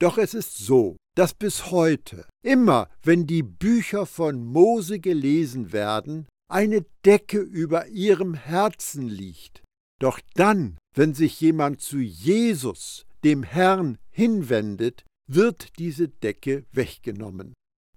Doch 0.00 0.16
es 0.16 0.32
ist 0.32 0.56
so, 0.56 0.96
dass 1.14 1.34
bis 1.34 1.70
heute, 1.70 2.26
immer 2.42 2.88
wenn 3.02 3.26
die 3.26 3.42
Bücher 3.42 4.06
von 4.06 4.42
Mose 4.42 5.00
gelesen 5.00 5.74
werden, 5.74 6.26
eine 6.50 6.86
Decke 7.04 7.40
über 7.40 7.88
ihrem 7.88 8.32
Herzen 8.32 9.06
liegt. 9.06 9.62
Doch 10.00 10.18
dann, 10.32 10.78
wenn 10.96 11.12
sich 11.12 11.38
jemand 11.42 11.82
zu 11.82 11.98
Jesus, 11.98 13.04
dem 13.22 13.42
Herrn, 13.42 13.98
hinwendet, 14.10 15.04
wird 15.28 15.78
diese 15.78 16.08
Decke 16.08 16.64
weggenommen. 16.72 17.52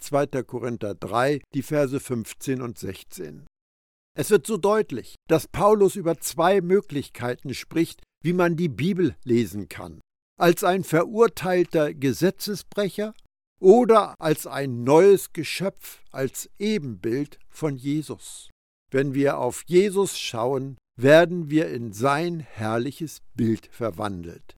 2. 0.05 0.43
Korinther 0.43 0.95
3, 0.95 1.41
die 1.53 1.63
Verse 1.63 1.99
15 1.99 2.61
und 2.61 2.77
16. 2.77 3.45
Es 4.17 4.29
wird 4.29 4.47
so 4.47 4.57
deutlich, 4.57 5.15
dass 5.27 5.47
Paulus 5.47 5.95
über 5.95 6.19
zwei 6.19 6.61
Möglichkeiten 6.61 7.53
spricht, 7.53 8.01
wie 8.23 8.33
man 8.33 8.55
die 8.55 8.69
Bibel 8.69 9.15
lesen 9.23 9.67
kann. 9.67 9.99
Als 10.39 10.63
ein 10.63 10.83
verurteilter 10.83 11.93
Gesetzesbrecher 11.93 13.13
oder 13.59 14.15
als 14.19 14.47
ein 14.47 14.83
neues 14.83 15.33
Geschöpf, 15.33 16.01
als 16.11 16.49
Ebenbild 16.59 17.39
von 17.49 17.75
Jesus. 17.75 18.49
Wenn 18.91 19.13
wir 19.13 19.39
auf 19.39 19.63
Jesus 19.67 20.17
schauen, 20.17 20.77
werden 20.97 21.49
wir 21.49 21.69
in 21.69 21.91
sein 21.91 22.39
herrliches 22.39 23.21
Bild 23.35 23.67
verwandelt. 23.71 24.55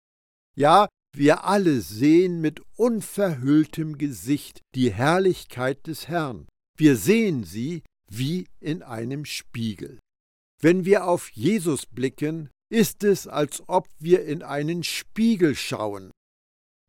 Ja, 0.55 0.87
wir 1.17 1.45
alle 1.45 1.81
sehen 1.81 2.41
mit 2.41 2.61
unverhülltem 2.75 3.97
Gesicht 3.97 4.61
die 4.75 4.91
Herrlichkeit 4.91 5.87
des 5.87 6.07
Herrn. 6.07 6.47
Wir 6.77 6.95
sehen 6.95 7.43
sie 7.43 7.83
wie 8.09 8.47
in 8.59 8.83
einem 8.83 9.25
Spiegel. 9.25 9.99
Wenn 10.61 10.85
wir 10.85 11.05
auf 11.05 11.29
Jesus 11.31 11.85
blicken, 11.85 12.49
ist 12.69 13.03
es, 13.03 13.27
als 13.27 13.63
ob 13.67 13.87
wir 13.99 14.25
in 14.25 14.43
einen 14.43 14.83
Spiegel 14.83 15.55
schauen. 15.55 16.11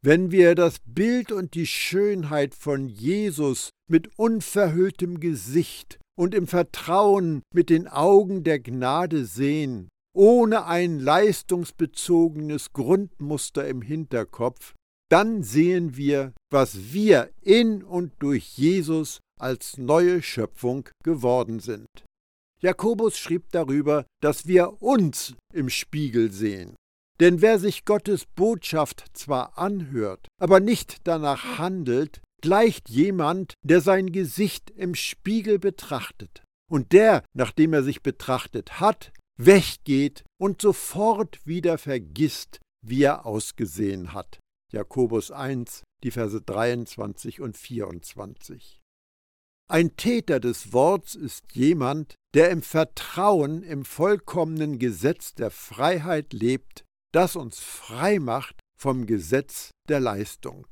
Wenn 0.03 0.31
wir 0.31 0.55
das 0.55 0.79
Bild 0.85 1.33
und 1.33 1.55
die 1.55 1.67
Schönheit 1.67 2.55
von 2.55 2.89
Jesus 2.89 3.71
mit 3.91 4.19
unverhülltem 4.19 5.21
Gesicht 5.21 5.99
und 6.17 6.35
im 6.35 6.47
Vertrauen 6.47 7.43
mit 7.53 7.69
den 7.69 7.89
Augen 7.89 8.45
der 8.45 8.61
Gnade 8.61 9.25
sehen, 9.25 9.89
ohne 10.15 10.67
ein 10.67 10.99
leistungsbezogenes 10.99 12.73
Grundmuster 12.73 13.67
im 13.69 13.83
Hinterkopf, 13.83 14.75
dann 15.11 15.43
sehen 15.43 15.97
wir, 15.97 16.33
was 16.51 16.93
wir 16.93 17.31
in 17.41 17.83
und 17.83 18.13
durch 18.19 18.59
Jesus 18.59 19.21
als 19.39 19.79
neue 19.79 20.23
Schöpfung 20.23 20.89
geworden 21.05 21.61
sind. 21.61 21.87
Jakobus 22.61 23.17
schrieb 23.17 23.51
darüber, 23.53 24.05
dass 24.21 24.47
wir 24.47 24.83
uns 24.83 25.35
im 25.53 25.71
Spiegel 25.71 26.33
sehen. 26.33 26.75
Denn 27.21 27.41
wer 27.41 27.59
sich 27.59 27.85
Gottes 27.85 28.27
Botschaft 28.27 29.05
zwar 29.13 29.59
anhört, 29.59 30.29
aber 30.41 30.61
nicht 30.61 30.99
danach 31.05 31.59
handelt, 31.59 32.21
gleicht 32.43 32.89
jemand, 32.89 33.55
der 33.65 33.81
sein 33.81 34.13
Gesicht 34.13 34.71
im 34.71 34.95
Spiegel 34.95 35.59
betrachtet, 35.59 36.43
und 36.71 36.93
der, 36.93 37.25
nachdem 37.35 37.73
er 37.73 37.83
sich 37.83 38.03
betrachtet 38.03 38.81
hat, 38.81 39.13
weggeht 39.39 40.25
und 40.39 40.61
sofort 40.61 41.47
wieder 41.47 41.79
vergisst, 41.79 42.61
wie 42.85 43.05
er 43.05 43.25
ausgesehen 43.25 44.13
hat. 44.13 44.41
Jakobus 44.73 45.31
1, 45.31 45.83
die 46.03 46.11
Verse 46.11 46.41
23 46.41 47.41
und 47.41 47.57
24. 47.57 48.81
Ein 49.71 49.97
Täter 49.97 50.41
des 50.41 50.73
Worts 50.73 51.15
ist 51.15 51.55
jemand, 51.55 52.15
der 52.35 52.51
im 52.51 52.63
Vertrauen 52.63 53.63
im 53.63 53.85
vollkommenen 53.85 54.79
Gesetz 54.79 55.35
der 55.35 55.51
Freiheit 55.51 56.33
lebt, 56.33 56.85
das 57.13 57.37
uns 57.37 57.61
frei 57.61 58.19
macht 58.19 58.61
vom 58.79 59.07
Gesetz 59.07 59.71
der 59.89 60.01
Leistung. 60.01 60.67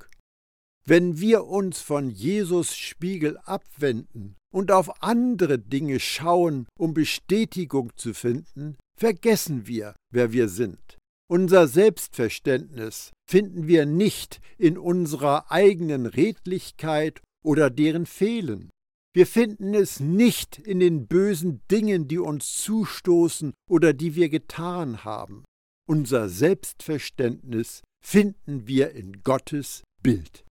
Wenn 0.88 1.18
wir 1.18 1.46
uns 1.46 1.80
von 1.80 2.10
Jesus 2.10 2.76
Spiegel 2.76 3.38
abwenden 3.38 4.36
und 4.54 4.70
auf 4.70 5.02
andere 5.02 5.58
Dinge 5.58 5.98
schauen, 5.98 6.66
um 6.78 6.94
Bestätigung 6.94 7.90
zu 7.96 8.14
finden, 8.14 8.76
vergessen 8.96 9.66
wir, 9.66 9.96
wer 10.12 10.32
wir 10.32 10.48
sind. 10.48 10.98
Unser 11.28 11.66
Selbstverständnis 11.66 13.10
finden 13.28 13.66
wir 13.66 13.84
nicht 13.84 14.40
in 14.58 14.78
unserer 14.78 15.50
eigenen 15.50 16.06
Redlichkeit 16.06 17.20
oder 17.44 17.68
deren 17.68 18.06
Fehlen. 18.06 18.70
Wir 19.12 19.26
finden 19.26 19.74
es 19.74 19.98
nicht 19.98 20.56
in 20.58 20.78
den 20.78 21.08
bösen 21.08 21.62
Dingen, 21.68 22.06
die 22.06 22.18
uns 22.18 22.58
zustoßen 22.58 23.54
oder 23.68 23.92
die 23.92 24.14
wir 24.14 24.28
getan 24.28 25.02
haben. 25.02 25.42
Unser 25.88 26.28
Selbstverständnis 26.28 27.82
finden 28.04 28.68
wir 28.68 28.92
in 28.92 29.22
Gottes 29.24 29.82
Bild. 30.00 30.45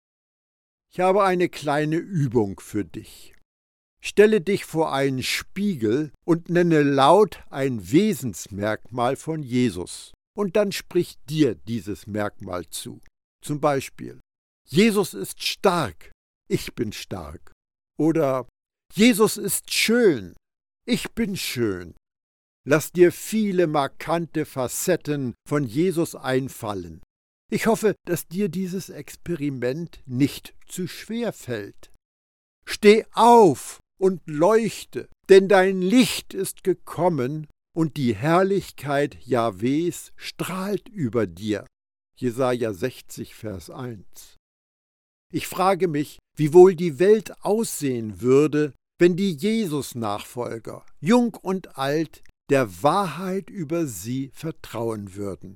Ich 0.93 0.99
habe 0.99 1.23
eine 1.23 1.49
kleine 1.49 1.95
Übung 1.95 2.59
für 2.59 2.85
dich. 2.85 3.33
Stelle 3.99 4.41
dich 4.41 4.63
vor 4.65 4.93
einen 4.93 5.23
Spiegel 5.23 6.11
und 6.23 6.49
nenne 6.49 6.83
laut 6.83 7.41
ein 7.49 7.91
Wesensmerkmal 7.91 9.15
von 9.15 9.41
Jesus. 9.41 10.11
Und 10.37 10.55
dann 10.55 10.71
sprich 10.71 11.15
dir 11.27 11.55
dieses 11.55 12.05
Merkmal 12.05 12.67
zu. 12.69 13.01
Zum 13.43 13.59
Beispiel, 13.59 14.19
Jesus 14.67 15.15
ist 15.15 15.41
stark, 15.41 16.11
ich 16.47 16.75
bin 16.75 16.93
stark. 16.93 17.53
Oder 17.97 18.47
Jesus 18.93 19.37
ist 19.37 19.73
schön, 19.73 20.35
ich 20.85 21.13
bin 21.13 21.35
schön. 21.35 21.95
Lass 22.67 22.91
dir 22.91 23.11
viele 23.11 23.65
markante 23.65 24.45
Facetten 24.45 25.33
von 25.47 25.63
Jesus 25.63 26.13
einfallen. 26.13 27.01
Ich 27.53 27.67
hoffe, 27.67 27.95
dass 28.07 28.27
dir 28.27 28.49
dieses 28.49 28.89
Experiment 28.89 30.01
nicht 30.07 30.55
zu 30.67 30.87
schwer 30.87 31.31
fällt. 31.31 31.91
Steh 32.65 33.05
auf 33.11 33.77
und 33.99 34.21
leuchte, 34.25 35.07
denn 35.29 35.47
dein 35.49 35.79
Licht 35.79 36.33
ist 36.33 36.63
gekommen 36.63 37.45
und 37.77 37.95
die 37.95 38.15
Herrlichkeit 38.15 39.23
Jahwes 39.23 40.13
strahlt 40.15 40.89
über 40.89 41.27
dir. 41.27 41.67
Jesaja 42.15 42.73
60, 42.73 43.35
Vers 43.35 43.69
1. 43.69 44.03
Ich 45.31 45.45
frage 45.45 45.87
mich, 45.87 46.17
wie 46.35 46.53
wohl 46.53 46.73
die 46.73 46.97
Welt 46.97 47.39
aussehen 47.43 48.19
würde, 48.19 48.73
wenn 48.97 49.15
die 49.15 49.31
Jesus-Nachfolger, 49.31 50.83
jung 50.99 51.35
und 51.35 51.77
alt, 51.77 52.23
der 52.49 52.81
Wahrheit 52.81 53.51
über 53.51 53.85
sie 53.85 54.31
vertrauen 54.33 55.13
würden. 55.13 55.55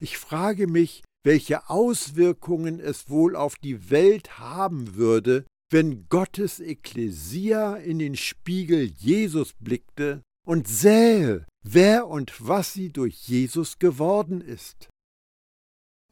Ich 0.00 0.16
frage 0.16 0.66
mich, 0.66 1.02
welche 1.26 1.68
Auswirkungen 1.68 2.78
es 2.78 3.10
wohl 3.10 3.34
auf 3.34 3.56
die 3.56 3.90
Welt 3.90 4.38
haben 4.38 4.94
würde, 4.94 5.44
wenn 5.72 6.08
Gottes 6.08 6.60
Ekklesia 6.60 7.74
in 7.74 7.98
den 7.98 8.14
Spiegel 8.14 8.92
Jesus 8.96 9.52
blickte 9.54 10.22
und 10.46 10.68
sähe, 10.68 11.44
wer 11.64 12.06
und 12.06 12.32
was 12.38 12.74
sie 12.74 12.90
durch 12.90 13.26
Jesus 13.26 13.80
geworden 13.80 14.40
ist. 14.40 14.88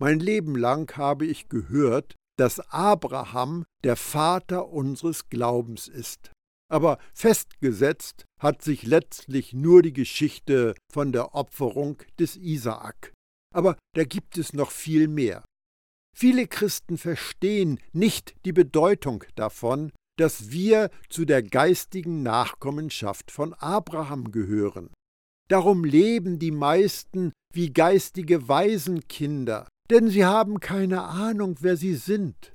Mein 0.00 0.18
Leben 0.18 0.56
lang 0.56 0.96
habe 0.96 1.26
ich 1.26 1.48
gehört, 1.48 2.16
dass 2.36 2.58
Abraham 2.70 3.64
der 3.84 3.94
Vater 3.94 4.68
unseres 4.68 5.28
Glaubens 5.28 5.86
ist. 5.86 6.32
Aber 6.68 6.98
festgesetzt 7.12 8.24
hat 8.40 8.62
sich 8.62 8.82
letztlich 8.82 9.52
nur 9.52 9.82
die 9.82 9.92
Geschichte 9.92 10.74
von 10.92 11.12
der 11.12 11.36
Opferung 11.36 12.02
des 12.18 12.34
Isaak. 12.34 13.13
Aber 13.54 13.76
da 13.94 14.04
gibt 14.04 14.36
es 14.36 14.52
noch 14.52 14.70
viel 14.70 15.08
mehr. 15.08 15.44
Viele 16.16 16.46
Christen 16.46 16.98
verstehen 16.98 17.80
nicht 17.92 18.34
die 18.44 18.52
Bedeutung 18.52 19.24
davon, 19.34 19.92
dass 20.18 20.50
wir 20.50 20.90
zu 21.08 21.24
der 21.24 21.42
geistigen 21.42 22.22
Nachkommenschaft 22.22 23.30
von 23.30 23.52
Abraham 23.54 24.30
gehören. 24.30 24.90
Darum 25.48 25.84
leben 25.84 26.38
die 26.38 26.52
meisten 26.52 27.32
wie 27.52 27.72
geistige 27.72 28.48
Waisenkinder, 28.48 29.68
denn 29.90 30.08
sie 30.08 30.24
haben 30.24 30.60
keine 30.60 31.02
Ahnung, 31.02 31.56
wer 31.60 31.76
sie 31.76 31.94
sind. 31.94 32.52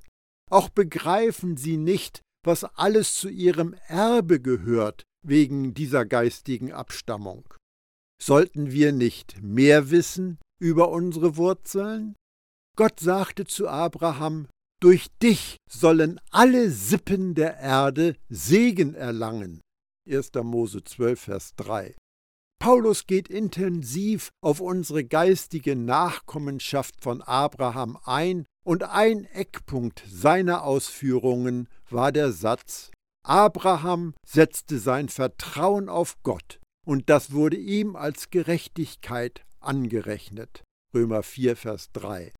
Auch 0.49 0.69
begreifen 0.69 1.57
sie 1.57 1.77
nicht, 1.77 2.21
was 2.45 2.63
alles 2.63 3.15
zu 3.15 3.29
ihrem 3.29 3.75
Erbe 3.87 4.41
gehört 4.41 5.03
wegen 5.25 5.73
dieser 5.73 6.05
geistigen 6.05 6.71
Abstammung. 6.71 7.53
Sollten 8.21 8.71
wir 8.71 8.91
nicht 8.91 9.41
mehr 9.41 9.91
wissen 9.91 10.39
über 10.59 10.89
unsere 10.89 11.37
Wurzeln? 11.37 12.15
Gott 12.75 12.99
sagte 12.99 13.45
zu 13.45 13.67
Abraham, 13.67 14.47
durch 14.81 15.07
dich 15.21 15.57
sollen 15.69 16.19
alle 16.31 16.71
Sippen 16.71 17.35
der 17.35 17.57
Erde 17.57 18.15
Segen 18.29 18.93
erlangen. 18.93 19.61
1. 20.09 20.31
Mose 20.43 20.83
12, 20.83 21.19
Vers 21.19 21.55
3. 21.57 21.95
Paulus 22.61 23.07
geht 23.07 23.29
intensiv 23.29 24.29
auf 24.41 24.59
unsere 24.59 25.05
geistige 25.05 25.75
Nachkommenschaft 25.75 27.01
von 27.01 27.21
Abraham 27.21 27.97
ein 28.03 28.45
und 28.65 28.83
ein 28.83 29.25
Eckpunkt 29.25 30.03
seiner 30.09 30.63
Ausführungen 30.63 31.69
war 31.89 32.11
der 32.11 32.31
Satz, 32.31 32.91
Abraham 33.25 34.13
setzte 34.25 34.79
sein 34.79 35.09
Vertrauen 35.09 35.89
auf 35.89 36.17
Gott 36.23 36.59
und 36.85 37.09
das 37.09 37.31
wurde 37.31 37.57
ihm 37.57 37.95
als 37.95 38.29
Gerechtigkeit 38.29 39.45
angerechnet. 39.61 40.63
Römer 40.93 41.23
4, 41.23 41.55
Vers 41.55 41.91
3. 41.93 42.31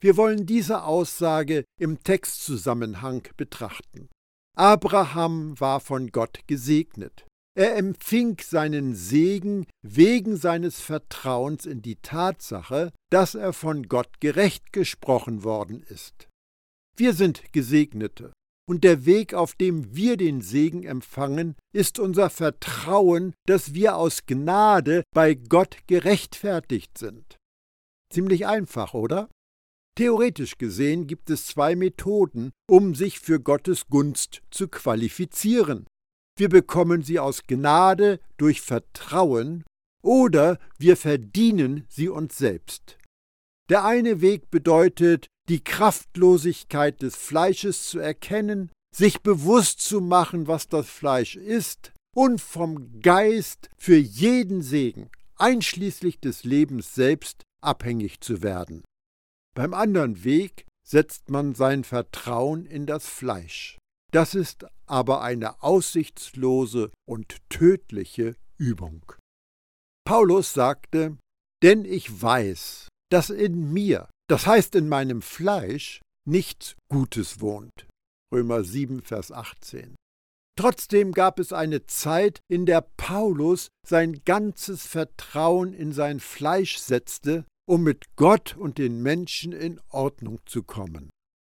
Wir 0.00 0.16
wollen 0.16 0.46
diese 0.46 0.82
Aussage 0.82 1.64
im 1.78 2.02
Textzusammenhang 2.02 3.22
betrachten. 3.36 4.08
Abraham 4.56 5.58
war 5.58 5.80
von 5.80 6.10
Gott 6.10 6.40
gesegnet. 6.46 7.26
Er 7.56 7.76
empfing 7.76 8.36
seinen 8.42 8.94
Segen 8.94 9.66
wegen 9.82 10.36
seines 10.36 10.80
Vertrauens 10.80 11.66
in 11.66 11.82
die 11.82 11.96
Tatsache, 11.96 12.92
dass 13.10 13.36
er 13.36 13.52
von 13.52 13.84
Gott 13.88 14.20
gerecht 14.20 14.72
gesprochen 14.72 15.44
worden 15.44 15.82
ist. 15.88 16.28
Wir 16.96 17.12
sind 17.12 17.52
Gesegnete, 17.52 18.32
und 18.66 18.84
der 18.84 19.04
Weg, 19.04 19.34
auf 19.34 19.54
dem 19.54 19.94
wir 19.94 20.16
den 20.16 20.40
Segen 20.40 20.84
empfangen, 20.84 21.56
ist 21.72 21.98
unser 21.98 22.30
Vertrauen, 22.30 23.34
dass 23.46 23.74
wir 23.74 23.96
aus 23.96 24.26
Gnade 24.26 25.04
bei 25.14 25.34
Gott 25.34 25.76
gerechtfertigt 25.86 26.96
sind. 26.98 27.36
Ziemlich 28.12 28.46
einfach, 28.46 28.94
oder? 28.94 29.28
Theoretisch 29.96 30.58
gesehen 30.58 31.06
gibt 31.06 31.30
es 31.30 31.46
zwei 31.46 31.76
Methoden, 31.76 32.50
um 32.68 32.94
sich 32.94 33.20
für 33.20 33.38
Gottes 33.38 33.86
Gunst 33.86 34.42
zu 34.50 34.68
qualifizieren. 34.68 35.86
Wir 36.36 36.48
bekommen 36.48 37.02
sie 37.02 37.20
aus 37.20 37.44
Gnade 37.46 38.18
durch 38.36 38.60
Vertrauen 38.60 39.62
oder 40.02 40.58
wir 40.78 40.96
verdienen 40.96 41.86
sie 41.88 42.08
uns 42.08 42.36
selbst. 42.36 42.98
Der 43.70 43.84
eine 43.84 44.20
Weg 44.20 44.50
bedeutet, 44.50 45.28
die 45.48 45.62
Kraftlosigkeit 45.62 47.02
des 47.02 47.16
Fleisches 47.16 47.86
zu 47.86 47.98
erkennen, 47.98 48.70
sich 48.94 49.22
bewusst 49.22 49.80
zu 49.80 50.00
machen, 50.00 50.46
was 50.46 50.68
das 50.68 50.88
Fleisch 50.88 51.36
ist, 51.36 51.92
und 52.14 52.40
vom 52.40 53.00
Geist 53.00 53.68
für 53.76 53.96
jeden 53.96 54.62
Segen, 54.62 55.10
einschließlich 55.36 56.20
des 56.20 56.44
Lebens 56.44 56.94
selbst, 56.94 57.42
abhängig 57.60 58.20
zu 58.20 58.42
werden. 58.42 58.84
Beim 59.54 59.74
anderen 59.74 60.24
Weg 60.24 60.66
setzt 60.86 61.30
man 61.30 61.54
sein 61.54 61.84
Vertrauen 61.84 62.66
in 62.66 62.86
das 62.86 63.06
Fleisch. 63.06 63.78
Das 64.12 64.34
ist 64.34 64.66
aber 64.86 65.22
eine 65.22 65.62
aussichtslose 65.62 66.92
und 67.04 67.38
tödliche 67.48 68.36
Übung. 68.58 69.04
Paulus 70.06 70.52
sagte, 70.52 71.16
denn 71.62 71.84
ich 71.84 72.22
weiß, 72.22 72.88
dass 73.10 73.30
in 73.30 73.72
mir, 73.72 74.08
das 74.28 74.46
heißt 74.46 74.74
in 74.74 74.88
meinem 74.88 75.22
Fleisch, 75.22 76.00
nichts 76.26 76.76
Gutes 76.88 77.40
wohnt. 77.40 77.86
Römer 78.32 78.64
7, 78.64 79.02
Vers 79.02 79.30
18. 79.30 79.94
Trotzdem 80.56 81.12
gab 81.12 81.38
es 81.38 81.52
eine 81.52 81.86
Zeit, 81.86 82.40
in 82.48 82.64
der 82.64 82.80
Paulus 82.96 83.68
sein 83.86 84.22
ganzes 84.24 84.86
Vertrauen 84.86 85.72
in 85.72 85.92
sein 85.92 86.20
Fleisch 86.20 86.78
setzte, 86.78 87.44
um 87.66 87.82
mit 87.82 88.16
Gott 88.16 88.56
und 88.56 88.78
den 88.78 89.02
Menschen 89.02 89.52
in 89.52 89.80
Ordnung 89.88 90.38
zu 90.46 90.62
kommen. 90.62 91.10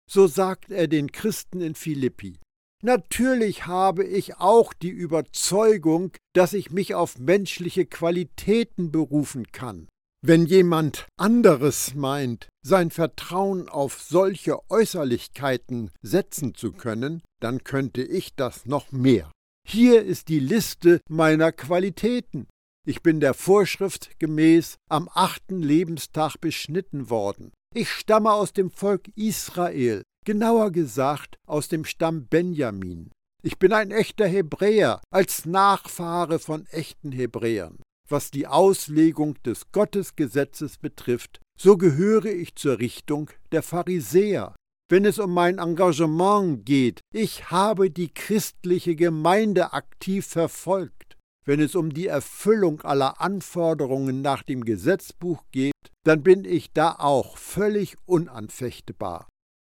So 0.10 0.28
sagt 0.28 0.72
er 0.72 0.88
den 0.88 1.12
Christen 1.12 1.62
in 1.62 1.76
Philippi. 1.76 2.40
Natürlich 2.84 3.66
habe 3.66 4.06
ich 4.06 4.38
auch 4.38 4.74
die 4.74 4.90
Überzeugung, 4.90 6.12
dass 6.34 6.54
ich 6.54 6.72
mich 6.72 6.94
auf 6.94 7.18
menschliche 7.18 7.86
Qualitäten 7.86 8.92
berufen 8.92 9.52
kann. 9.52 9.88
Wenn 10.28 10.48
jemand 10.48 11.06
anderes 11.18 11.94
meint, 11.94 12.50
sein 12.66 12.90
Vertrauen 12.90 13.70
auf 13.70 14.02
solche 14.02 14.58
Äußerlichkeiten 14.72 15.92
setzen 16.02 16.56
zu 16.56 16.72
können, 16.72 17.22
dann 17.40 17.64
könnte 17.64 18.02
ich 18.02 18.34
das 18.34 18.66
noch 18.66 18.92
mehr. 18.92 19.32
Hier 19.68 20.02
ist 20.02 20.30
die 20.30 20.40
Liste 20.40 21.00
meiner 21.08 21.52
Qualitäten. 21.52 22.48
Ich 22.88 23.04
bin 23.04 23.20
der 23.20 23.36
Vorschrift 23.36 24.18
gemäß 24.18 24.78
am 24.90 25.12
achten 25.14 25.62
Lebenstag 25.62 26.42
beschnitten 26.42 27.12
worden. 27.12 27.52
Ich 27.76 27.92
stamme 27.92 28.34
aus 28.34 28.52
dem 28.52 28.72
Volk 28.72 29.10
Israel, 29.16 30.02
genauer 30.26 30.72
gesagt 30.72 31.36
aus 31.46 31.68
dem 31.68 31.86
Stamm 31.86 32.26
Benjamin. 32.26 33.12
Ich 33.44 33.60
bin 33.60 33.74
ein 33.74 33.92
echter 33.92 34.26
Hebräer, 34.26 35.02
als 35.12 35.46
Nachfahre 35.46 36.40
von 36.40 36.66
echten 36.72 37.12
Hebräern. 37.12 37.78
Was 38.08 38.30
die 38.30 38.46
Auslegung 38.48 39.42
des 39.44 39.72
Gottesgesetzes 39.72 40.78
betrifft, 40.78 41.42
so 41.60 41.78
gehöre 41.78 42.26
ich 42.26 42.56
zur 42.56 42.80
Richtung 42.80 43.32
der 43.52 43.64
Pharisäer. 43.64 44.56
Wenn 44.90 45.06
es 45.06 45.18
um 45.18 45.34
mein 45.34 45.58
Engagement 45.58 46.64
geht, 46.66 47.02
ich 47.12 47.50
habe 47.50 47.90
die 47.90 48.14
christliche 48.14 48.96
Gemeinde 48.96 49.74
aktiv 49.74 50.28
verfolgt. 50.28 51.18
Wenn 51.46 51.60
es 51.60 51.76
um 51.76 51.94
die 51.94 52.08
Erfüllung 52.08 52.82
aller 52.82 53.20
Anforderungen 53.22 54.22
nach 54.22 54.44
dem 54.44 54.66
Gesetzbuch 54.66 55.44
geht, 55.52 55.74
dann 56.04 56.22
bin 56.22 56.46
ich 56.46 56.74
da 56.74 56.96
auch 57.00 57.38
völlig 57.38 57.96
unanfechtbar. 58.06 59.28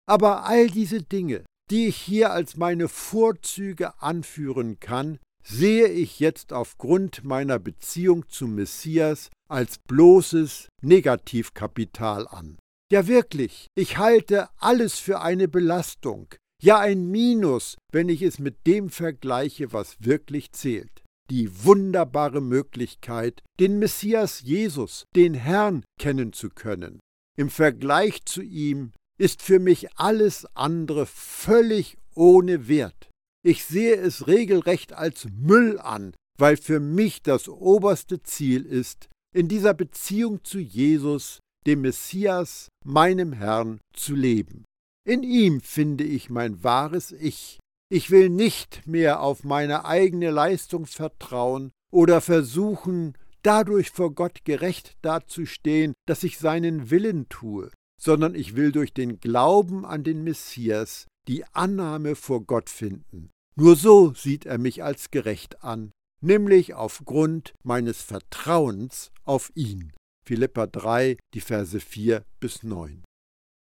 Aber 0.08 0.46
all 0.46 0.68
diese 0.68 1.02
Dinge, 1.02 1.44
die 1.72 1.88
ich 1.88 1.98
hier 1.98 2.32
als 2.32 2.58
meine 2.58 2.88
Vorzüge 2.88 4.00
anführen 4.02 4.80
kann, 4.80 5.20
sehe 5.44 5.88
ich 5.88 6.20
jetzt 6.20 6.54
aufgrund 6.54 7.24
meiner 7.24 7.60
Beziehung 7.60 8.28
zum 8.30 8.56
Messias 8.56 9.30
als 9.50 9.80
bloßes 9.80 10.70
Negativkapital 10.82 12.28
an. 12.28 12.58
Ja 12.92 13.08
wirklich, 13.08 13.68
ich 13.76 13.98
halte 13.98 14.50
alles 14.58 15.00
für 15.00 15.22
eine 15.22 15.48
Belastung, 15.48 16.34
ja 16.62 16.80
ein 16.80 17.08
Minus, 17.08 17.78
wenn 17.92 18.10
ich 18.10 18.22
es 18.22 18.40
mit 18.40 18.66
dem 18.66 18.90
vergleiche, 18.90 19.72
was 19.74 19.98
wirklich 20.00 20.52
zählt. 20.52 21.04
Die 21.30 21.64
wunderbare 21.64 22.42
Möglichkeit, 22.42 23.44
den 23.60 23.78
Messias 23.78 24.42
Jesus, 24.42 25.04
den 25.16 25.36
Herrn, 25.36 25.84
kennen 26.00 26.34
zu 26.34 26.50
können. 26.50 27.00
Im 27.38 27.50
Vergleich 27.50 28.26
zu 28.26 28.42
ihm 28.42 28.92
ist 29.20 29.44
für 29.44 29.60
mich 29.60 29.96
alles 29.98 30.48
andere 30.56 31.06
völlig 31.06 31.98
ohne 32.16 32.68
Wert. 32.68 33.09
Ich 33.44 33.66
sehe 33.66 33.96
es 33.96 34.28
regelrecht 34.28 34.94
als 34.94 35.28
Müll 35.32 35.80
an, 35.80 36.14
weil 36.38 36.58
für 36.58 36.80
mich 36.80 37.22
das 37.22 37.48
oberste 37.48 38.22
Ziel 38.22 38.66
ist, 38.66 39.08
in 39.34 39.48
dieser 39.48 39.74
Beziehung 39.74 40.44
zu 40.44 40.60
Jesus, 40.60 41.40
dem 41.66 41.82
Messias, 41.82 42.70
meinem 42.84 43.34
Herrn, 43.34 43.80
zu 43.94 44.16
leben. 44.16 44.66
In 45.08 45.24
ihm 45.24 45.62
finde 45.62 46.04
ich 46.04 46.30
mein 46.30 46.64
wahres 46.64 47.12
Ich. 47.12 47.60
Ich 47.92 48.12
will 48.12 48.30
nicht 48.30 48.86
mehr 48.86 49.22
auf 49.22 49.44
meine 49.44 49.86
eigene 49.86 50.32
Leistung 50.32 50.86
vertrauen 50.86 51.72
oder 51.92 52.22
versuchen, 52.22 53.18
dadurch 53.42 53.90
vor 53.92 54.14
Gott 54.14 54.46
gerecht 54.46 54.98
dazustehen, 55.02 55.94
dass 56.06 56.24
ich 56.24 56.38
seinen 56.38 56.92
Willen 56.92 57.30
tue 57.30 57.72
sondern 58.00 58.34
ich 58.34 58.56
will 58.56 58.72
durch 58.72 58.94
den 58.94 59.20
Glauben 59.20 59.86
an 59.86 60.04
den 60.04 60.24
Messias 60.24 61.06
die 61.28 61.46
Annahme 61.54 62.16
vor 62.16 62.44
Gott 62.44 62.70
finden. 62.70 63.30
Nur 63.56 63.76
so 63.76 64.14
sieht 64.14 64.46
er 64.46 64.58
mich 64.58 64.84
als 64.84 65.12
gerecht 65.12 65.64
an, 65.64 65.92
nämlich 66.22 66.74
aufgrund 66.74 67.54
meines 67.64 68.02
Vertrauens 68.02 69.12
auf 69.26 69.52
ihn. 69.56 69.94
Philippa 70.26 70.68
3, 70.68 71.18
die 71.34 71.42
Verse 71.42 71.80
4 71.80 72.24
bis 72.40 72.64
9. 72.64 73.04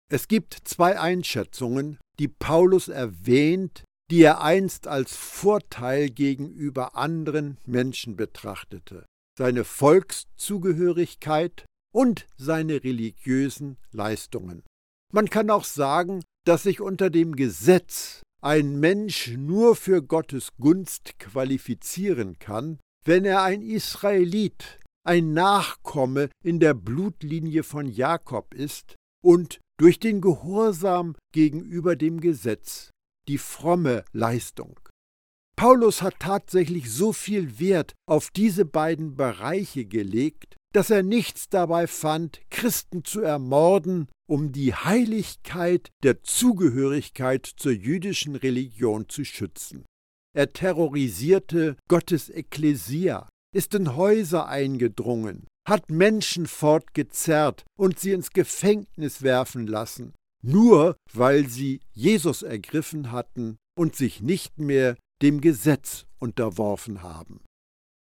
Es 0.09 0.27
gibt 0.27 0.57
zwei 0.65 0.99
Einschätzungen, 0.99 1.97
die 2.19 2.27
Paulus 2.27 2.87
erwähnt, 2.87 3.83
die 4.11 4.21
er 4.21 4.41
einst 4.41 4.87
als 4.87 5.15
Vorteil 5.15 6.09
gegenüber 6.09 6.95
anderen 6.95 7.57
Menschen 7.65 8.15
betrachtete. 8.15 9.05
Seine 9.37 9.63
Volkszugehörigkeit 9.63 11.65
und 11.93 12.27
seine 12.37 12.83
religiösen 12.83 13.77
Leistungen. 13.91 14.63
Man 15.11 15.29
kann 15.29 15.49
auch 15.49 15.63
sagen, 15.63 16.23
dass 16.45 16.63
sich 16.63 16.79
unter 16.79 17.09
dem 17.09 17.35
Gesetz 17.35 18.21
ein 18.41 18.79
Mensch 18.79 19.31
nur 19.35 19.75
für 19.75 20.03
Gottes 20.03 20.49
Gunst 20.59 21.17
qualifizieren 21.19 22.37
kann, 22.39 22.79
wenn 23.03 23.25
er 23.25 23.41
ein 23.41 23.61
Israelit, 23.61 24.79
ein 25.03 25.33
Nachkomme 25.33 26.29
in 26.43 26.59
der 26.59 26.73
Blutlinie 26.73 27.63
von 27.63 27.87
Jakob 27.87 28.53
ist 28.53 28.95
und 29.23 29.59
durch 29.79 29.99
den 29.99 30.21
Gehorsam 30.21 31.15
gegenüber 31.33 31.95
dem 31.95 32.21
Gesetz 32.21 32.91
die 33.27 33.39
fromme 33.39 34.05
Leistung. 34.13 34.79
Paulus 35.57 36.01
hat 36.01 36.19
tatsächlich 36.19 36.91
so 36.91 37.13
viel 37.13 37.59
Wert 37.59 37.93
auf 38.07 38.29
diese 38.29 38.65
beiden 38.65 39.15
Bereiche 39.15 39.85
gelegt, 39.85 40.57
dass 40.75 40.89
er 40.89 41.03
nichts 41.03 41.47
dabei 41.47 41.87
fand, 41.87 42.41
Christen 42.49 43.05
zu 43.05 43.21
ermorden, 43.21 44.09
um 44.27 44.51
die 44.51 44.73
Heiligkeit 44.73 45.89
der 46.03 46.21
Zugehörigkeit 46.21 47.45
zur 47.45 47.71
jüdischen 47.71 48.35
Religion 48.35 49.07
zu 49.07 49.23
schützen. 49.23 49.85
Er 50.35 50.51
terrorisierte 50.51 51.77
Gottes 51.87 52.29
Ekklesia, 52.29 53.29
ist 53.55 53.73
in 53.73 53.95
Häuser 53.95 54.49
eingedrungen, 54.49 55.47
hat 55.65 55.89
Menschen 55.89 56.45
fortgezerrt 56.45 57.63
und 57.79 57.97
sie 57.97 58.11
ins 58.11 58.31
Gefängnis 58.31 59.21
werfen 59.21 59.67
lassen, 59.67 60.13
nur 60.43 60.97
weil 61.13 61.47
sie 61.47 61.79
Jesus 61.93 62.41
ergriffen 62.41 63.13
hatten 63.13 63.55
und 63.77 63.95
sich 63.95 64.19
nicht 64.19 64.59
mehr 64.59 64.97
dem 65.21 65.39
Gesetz 65.39 66.05
unterworfen 66.19 67.01
haben. 67.01 67.44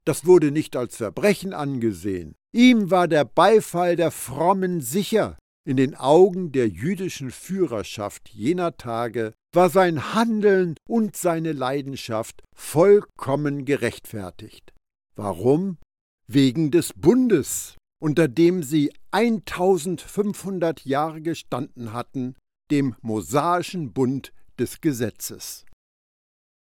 Das 0.09 0.25
wurde 0.25 0.53
nicht 0.53 0.75
als 0.75 0.97
Verbrechen 0.97 1.53
angesehen. 1.53 2.35
Ihm 2.51 2.91
war 2.91 3.09
der 3.09 3.27
Beifall 3.27 3.95
der 3.95 4.11
Frommen 4.11 4.81
sicher. 4.81 5.37
In 5.67 5.77
den 5.77 5.95
Augen 5.95 6.51
der 6.51 6.67
jüdischen 6.67 7.31
Führerschaft 7.31 8.31
jener 8.31 8.79
Tage 8.79 9.35
war 9.53 9.69
sein 9.69 10.15
Handeln 10.15 10.77
und 10.89 11.15
seine 11.15 11.53
Leidenschaft 11.53 12.43
vollkommen 12.57 13.67
gerechtfertigt. 13.67 14.73
Warum? 15.15 15.77
Wegen 16.27 16.71
des 16.71 16.95
Bundes, 16.95 17.77
unter 18.01 18.29
dem 18.29 18.63
sie 18.63 18.91
1500 19.11 20.87
Jahre 20.87 21.21
gestanden 21.21 21.93
hatten, 21.93 22.35
dem 22.71 22.97
mosaischen 23.03 23.93
Bund 23.93 24.33
des 24.59 24.81
Gesetzes. 24.81 25.67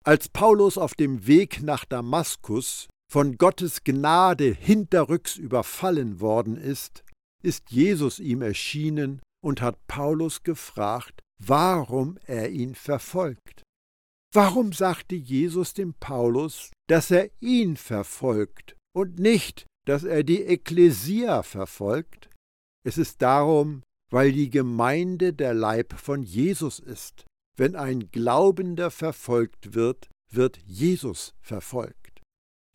Als 0.05 0.29
Paulus 0.29 0.79
auf 0.79 0.95
dem 0.95 1.27
Weg 1.27 1.61
nach 1.61 1.85
Damaskus 1.85 2.87
von 3.13 3.37
Gottes 3.37 3.85
Gnade 3.85 4.55
hinterrücks 4.59 5.37
überfallen 5.37 6.21
worden 6.21 6.57
ist, 6.57 7.05
ist 7.45 7.71
Jesus 7.71 8.19
ihm 8.19 8.41
erschienen 8.41 9.21
und 9.45 9.61
hat 9.61 9.87
Paulus 9.87 10.45
gefragt, 10.45 11.21
warum 11.39 12.17
er 12.25 12.49
ihn 12.49 12.75
verfolgt. 12.75 13.65
Warum 14.33 14.73
sagte 14.73 15.15
Jesus 15.15 15.75
dem 15.75 15.93
Paulus, 15.93 16.71
dass 16.89 17.11
er 17.11 17.29
ihn 17.41 17.77
verfolgt 17.77 18.77
und 18.97 19.19
nicht, 19.19 19.67
dass 19.87 20.05
er 20.05 20.23
die 20.23 20.45
Ekklesia 20.45 21.43
verfolgt? 21.43 22.31
Es 22.83 22.97
ist 22.97 23.21
darum, 23.21 23.83
weil 24.11 24.33
die 24.33 24.49
Gemeinde 24.49 25.35
der 25.35 25.53
Leib 25.53 25.93
von 26.01 26.23
Jesus 26.23 26.79
ist. 26.79 27.27
Wenn 27.59 27.77
ein 27.77 28.11
Glaubender 28.11 28.91
verfolgt 28.91 29.75
wird, 29.75 30.09
wird 30.31 30.57
Jesus 30.65 31.35
verfolgt. 31.43 32.02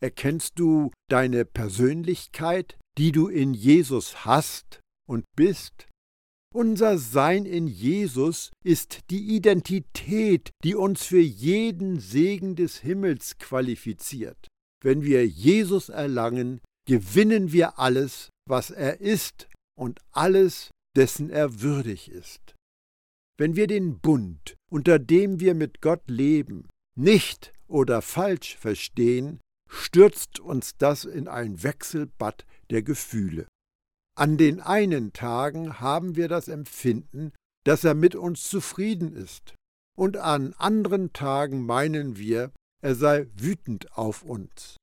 Erkennst 0.00 0.58
du 0.58 0.90
deine 1.10 1.44
Persönlichkeit, 1.44 2.78
die 2.98 3.12
du 3.12 3.28
in 3.28 3.54
Jesus 3.54 4.24
hast 4.24 4.80
und 5.08 5.24
bist? 5.36 5.88
Unser 6.54 6.98
Sein 6.98 7.44
in 7.44 7.66
Jesus 7.66 8.50
ist 8.64 9.00
die 9.10 9.36
Identität, 9.36 10.50
die 10.64 10.74
uns 10.74 11.04
für 11.04 11.20
jeden 11.20 12.00
Segen 12.00 12.56
des 12.56 12.78
Himmels 12.78 13.38
qualifiziert. 13.38 14.48
Wenn 14.82 15.02
wir 15.02 15.26
Jesus 15.26 15.88
erlangen, 15.88 16.60
gewinnen 16.86 17.52
wir 17.52 17.78
alles, 17.78 18.30
was 18.48 18.70
er 18.70 19.00
ist 19.00 19.48
und 19.78 20.00
alles, 20.12 20.70
dessen 20.96 21.28
er 21.28 21.60
würdig 21.60 22.10
ist. 22.10 22.54
Wenn 23.38 23.56
wir 23.56 23.66
den 23.66 23.98
Bund, 23.98 24.56
unter 24.70 24.98
dem 24.98 25.38
wir 25.40 25.54
mit 25.54 25.80
Gott 25.80 26.02
leben, 26.08 26.66
nicht 26.96 27.52
oder 27.68 28.00
falsch 28.00 28.56
verstehen, 28.56 29.38
stürzt 29.68 30.40
uns 30.40 30.76
das 30.76 31.04
in 31.04 31.28
ein 31.28 31.62
Wechselbad 31.62 32.46
der 32.70 32.82
Gefühle. 32.82 33.46
An 34.16 34.36
den 34.36 34.60
einen 34.60 35.12
Tagen 35.12 35.80
haben 35.80 36.16
wir 36.16 36.28
das 36.28 36.48
Empfinden, 36.48 37.32
dass 37.64 37.84
er 37.84 37.94
mit 37.94 38.14
uns 38.14 38.48
zufrieden 38.48 39.12
ist, 39.12 39.54
und 39.96 40.16
an 40.16 40.54
anderen 40.58 41.12
Tagen 41.12 41.64
meinen 41.64 42.16
wir, 42.16 42.52
er 42.80 42.94
sei 42.94 43.26
wütend 43.36 43.96
auf 43.96 44.22
uns. 44.22 44.76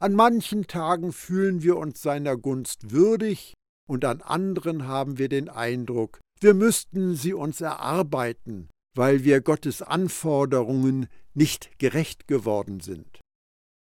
An 0.00 0.14
manchen 0.14 0.66
Tagen 0.66 1.12
fühlen 1.12 1.62
wir 1.62 1.76
uns 1.76 2.00
seiner 2.00 2.36
Gunst 2.36 2.90
würdig, 2.90 3.54
und 3.88 4.04
an 4.04 4.22
anderen 4.22 4.86
haben 4.86 5.18
wir 5.18 5.28
den 5.28 5.48
Eindruck, 5.48 6.20
wir 6.40 6.54
müssten 6.54 7.14
sie 7.16 7.34
uns 7.34 7.60
erarbeiten, 7.60 8.68
weil 8.96 9.24
wir 9.24 9.40
Gottes 9.40 9.82
Anforderungen 9.82 11.08
nicht 11.34 11.78
gerecht 11.78 12.26
geworden 12.26 12.80
sind. 12.80 13.19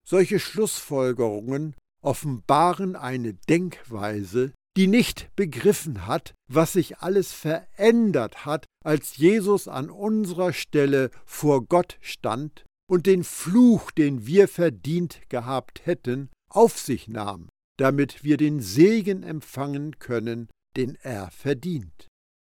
Solche 0.09 0.39
Schlussfolgerungen 0.39 1.75
offenbaren 2.01 2.95
eine 2.95 3.35
Denkweise, 3.47 4.53
die 4.75 4.87
nicht 4.87 5.29
begriffen 5.35 6.07
hat, 6.07 6.33
was 6.51 6.73
sich 6.73 6.97
alles 6.97 7.31
verändert 7.31 8.43
hat, 8.43 8.65
als 8.83 9.17
Jesus 9.17 9.67
an 9.67 9.91
unserer 9.91 10.51
Stelle 10.51 11.11
vor 11.25 11.63
Gott 11.63 11.99
stand 12.01 12.65
und 12.89 13.05
den 13.05 13.23
Fluch, 13.23 13.91
den 13.91 14.25
wir 14.25 14.47
verdient 14.47 15.21
gehabt 15.29 15.85
hätten, 15.85 16.29
auf 16.49 16.79
sich 16.79 17.07
nahm, 17.07 17.47
damit 17.77 18.23
wir 18.23 18.37
den 18.37 18.61
Segen 18.61 19.21
empfangen 19.21 19.99
können, 19.99 20.49
den 20.75 20.97
er 21.03 21.29
verdient. 21.29 22.07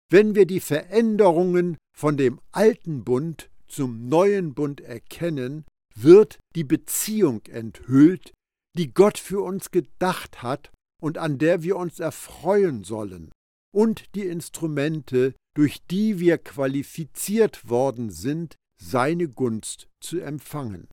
Wenn 0.09 0.33
wir 0.33 0.47
die 0.47 0.61
Veränderungen 0.61 1.77
von 1.95 2.17
dem 2.17 2.39
alten 2.51 3.03
Bund 3.03 3.51
zum 3.67 4.09
neuen 4.09 4.55
Bund 4.55 4.81
erkennen, 4.81 5.63
wird 5.95 6.39
die 6.55 6.63
Beziehung 6.63 7.41
enthüllt, 7.45 8.33
die 8.77 8.93
Gott 8.93 9.17
für 9.17 9.41
uns 9.41 9.71
gedacht 9.71 10.41
hat 10.41 10.71
und 11.01 11.17
an 11.17 11.37
der 11.37 11.63
wir 11.63 11.77
uns 11.77 11.99
erfreuen 11.99 12.83
sollen, 12.83 13.31
und 13.73 14.03
die 14.15 14.25
Instrumente, 14.25 15.33
durch 15.55 15.79
die 15.89 16.19
wir 16.19 16.37
qualifiziert 16.37 17.69
worden 17.69 18.09
sind, 18.09 18.55
seine 18.81 19.29
Gunst 19.29 19.87
zu 20.01 20.19
empfangen. 20.19 20.87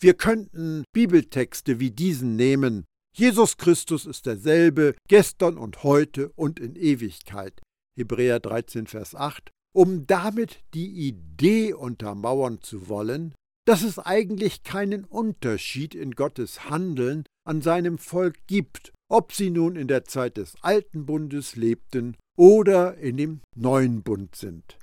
Wir 0.00 0.14
könnten 0.14 0.84
Bibeltexte 0.92 1.80
wie 1.80 1.90
diesen 1.90 2.36
nehmen. 2.36 2.84
Jesus 3.16 3.56
Christus 3.56 4.06
ist 4.06 4.26
derselbe, 4.26 4.94
gestern 5.08 5.56
und 5.56 5.82
heute 5.82 6.30
und 6.32 6.58
in 6.58 6.74
Ewigkeit. 6.74 7.60
Hebräer 7.96 8.40
13, 8.40 8.86
Vers 8.86 9.14
8, 9.14 9.50
um 9.72 10.06
damit 10.06 10.60
die 10.74 11.08
Idee 11.08 11.72
untermauern 11.72 12.60
zu 12.60 12.88
wollen, 12.88 13.34
dass 13.66 13.82
es 13.82 13.98
eigentlich 13.98 14.62
keinen 14.62 15.04
Unterschied 15.04 15.94
in 15.94 16.12
Gottes 16.12 16.68
Handeln 16.68 17.24
an 17.46 17.62
seinem 17.62 17.98
Volk 17.98 18.46
gibt, 18.46 18.92
ob 19.10 19.32
sie 19.32 19.50
nun 19.50 19.76
in 19.76 19.88
der 19.88 20.04
Zeit 20.04 20.36
des 20.36 20.54
alten 20.60 21.06
Bundes 21.06 21.56
lebten 21.56 22.16
oder 22.36 22.96
in 22.98 23.16
dem 23.16 23.40
neuen 23.54 24.02
Bund 24.02 24.34
sind. 24.34 24.78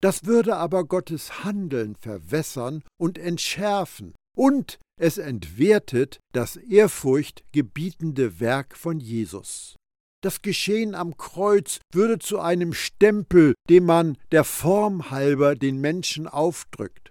Das 0.00 0.24
würde 0.26 0.56
aber 0.56 0.84
Gottes 0.84 1.44
Handeln 1.44 1.96
verwässern 1.96 2.82
und 3.00 3.18
entschärfen, 3.18 4.14
und 4.36 4.78
es 5.00 5.18
entwertet 5.18 6.20
das 6.32 6.56
ehrfurchtgebietende 6.56 8.40
Werk 8.40 8.76
von 8.76 9.00
Jesus. 9.00 9.76
Das 10.22 10.42
Geschehen 10.42 10.94
am 10.94 11.16
Kreuz 11.16 11.80
würde 11.92 12.18
zu 12.18 12.40
einem 12.40 12.72
Stempel, 12.72 13.54
den 13.68 13.84
man 13.84 14.16
der 14.32 14.44
Form 14.44 15.10
halber 15.10 15.54
den 15.54 15.80
Menschen 15.80 16.26
aufdrückt. 16.26 17.03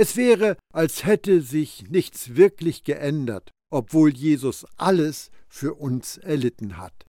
Es 0.00 0.16
wäre, 0.16 0.56
als 0.72 1.04
hätte 1.04 1.42
sich 1.42 1.90
nichts 1.90 2.34
wirklich 2.34 2.84
geändert, 2.84 3.50
obwohl 3.70 4.08
Jesus 4.16 4.64
alles 4.78 5.30
für 5.46 5.74
uns 5.74 6.16
erlitten 6.16 6.78
hat. 6.78 7.04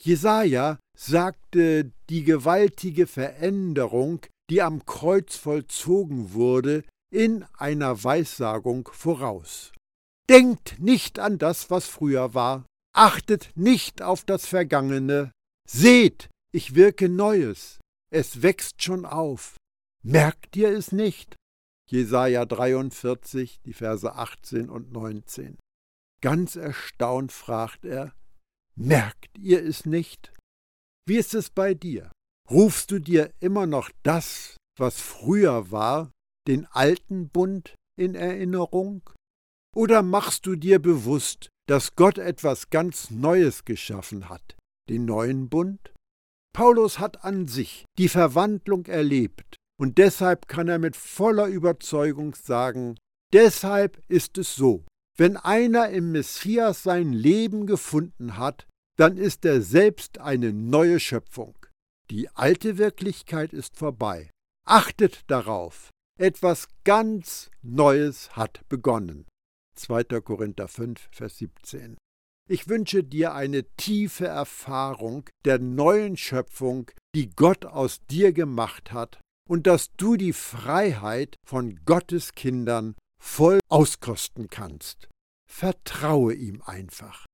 Jesaja 0.00 0.78
sagte 0.96 1.92
die 2.08 2.24
gewaltige 2.24 3.06
Veränderung, 3.06 4.20
die 4.48 4.62
am 4.62 4.86
Kreuz 4.86 5.36
vollzogen 5.36 6.32
wurde, 6.32 6.84
in 7.12 7.44
einer 7.58 8.02
Weissagung 8.02 8.88
voraus. 8.90 9.72
Denkt 10.30 10.80
nicht 10.80 11.18
an 11.18 11.36
das, 11.36 11.68
was 11.68 11.88
früher 11.88 12.32
war, 12.32 12.64
achtet 12.96 13.50
nicht 13.54 14.00
auf 14.00 14.24
das 14.24 14.46
Vergangene, 14.46 15.30
seht, 15.68 16.30
ich 16.54 16.74
wirke 16.74 17.10
Neues, 17.10 17.80
es 18.10 18.40
wächst 18.40 18.82
schon 18.82 19.04
auf. 19.04 19.56
Merkt 20.02 20.56
ihr 20.56 20.70
es 20.70 20.90
nicht? 20.90 21.36
Jesaja 21.90 22.46
43, 22.46 23.60
die 23.64 23.74
Verse 23.74 24.14
18 24.14 24.70
und 24.70 24.92
19. 24.92 25.58
Ganz 26.22 26.56
erstaunt 26.56 27.32
fragt 27.32 27.84
er: 27.84 28.14
Merkt 28.74 29.36
ihr 29.38 29.62
es 29.62 29.84
nicht? 29.84 30.32
Wie 31.06 31.16
ist 31.16 31.34
es 31.34 31.50
bei 31.50 31.74
dir? 31.74 32.10
Rufst 32.50 32.90
du 32.90 32.98
dir 32.98 33.32
immer 33.40 33.66
noch 33.66 33.90
das, 34.02 34.56
was 34.78 35.00
früher 35.00 35.70
war, 35.70 36.10
den 36.48 36.66
alten 36.66 37.28
Bund 37.28 37.74
in 37.96 38.14
Erinnerung? 38.14 39.02
Oder 39.74 40.02
machst 40.02 40.46
du 40.46 40.56
dir 40.56 40.78
bewusst, 40.78 41.48
dass 41.66 41.96
Gott 41.96 42.18
etwas 42.18 42.70
ganz 42.70 43.10
Neues 43.10 43.64
geschaffen 43.64 44.28
hat, 44.28 44.56
den 44.88 45.04
neuen 45.04 45.48
Bund? 45.50 45.92
Paulus 46.54 46.98
hat 46.98 47.24
an 47.24 47.48
sich 47.48 47.84
die 47.98 48.08
Verwandlung 48.08 48.86
erlebt 48.86 49.58
und 49.78 49.98
deshalb 49.98 50.48
kann 50.48 50.68
er 50.68 50.78
mit 50.78 50.96
voller 50.96 51.46
Überzeugung 51.46 52.34
sagen, 52.34 52.96
deshalb 53.32 54.00
ist 54.08 54.38
es 54.38 54.54
so, 54.54 54.84
wenn 55.16 55.36
einer 55.36 55.90
im 55.90 56.12
Messias 56.12 56.82
sein 56.82 57.12
Leben 57.12 57.66
gefunden 57.66 58.36
hat, 58.36 58.66
dann 58.96 59.16
ist 59.16 59.44
er 59.44 59.60
selbst 59.62 60.18
eine 60.18 60.52
neue 60.52 61.00
Schöpfung. 61.00 61.56
Die 62.10 62.28
alte 62.30 62.78
Wirklichkeit 62.78 63.52
ist 63.52 63.76
vorbei. 63.76 64.30
Achtet 64.66 65.22
darauf, 65.28 65.90
etwas 66.18 66.68
ganz 66.84 67.50
Neues 67.62 68.36
hat 68.36 68.60
begonnen. 68.68 69.26
2. 69.76 70.04
Korinther 70.20 70.68
5, 70.68 71.08
Vers 71.10 71.38
17. 71.38 71.96
Ich 72.48 72.68
wünsche 72.68 73.02
dir 73.02 73.34
eine 73.34 73.64
tiefe 73.76 74.26
Erfahrung 74.26 75.28
der 75.44 75.58
neuen 75.58 76.16
Schöpfung, 76.16 76.90
die 77.14 77.30
Gott 77.30 77.64
aus 77.64 78.04
dir 78.06 78.32
gemacht 78.32 78.92
hat, 78.92 79.18
und 79.48 79.66
dass 79.66 79.92
du 79.96 80.16
die 80.16 80.32
Freiheit 80.32 81.36
von 81.44 81.80
Gottes 81.84 82.34
Kindern 82.34 82.94
voll 83.20 83.60
auskosten 83.68 84.48
kannst. 84.48 85.08
Vertraue 85.50 86.34
ihm 86.34 86.62
einfach. 86.62 87.26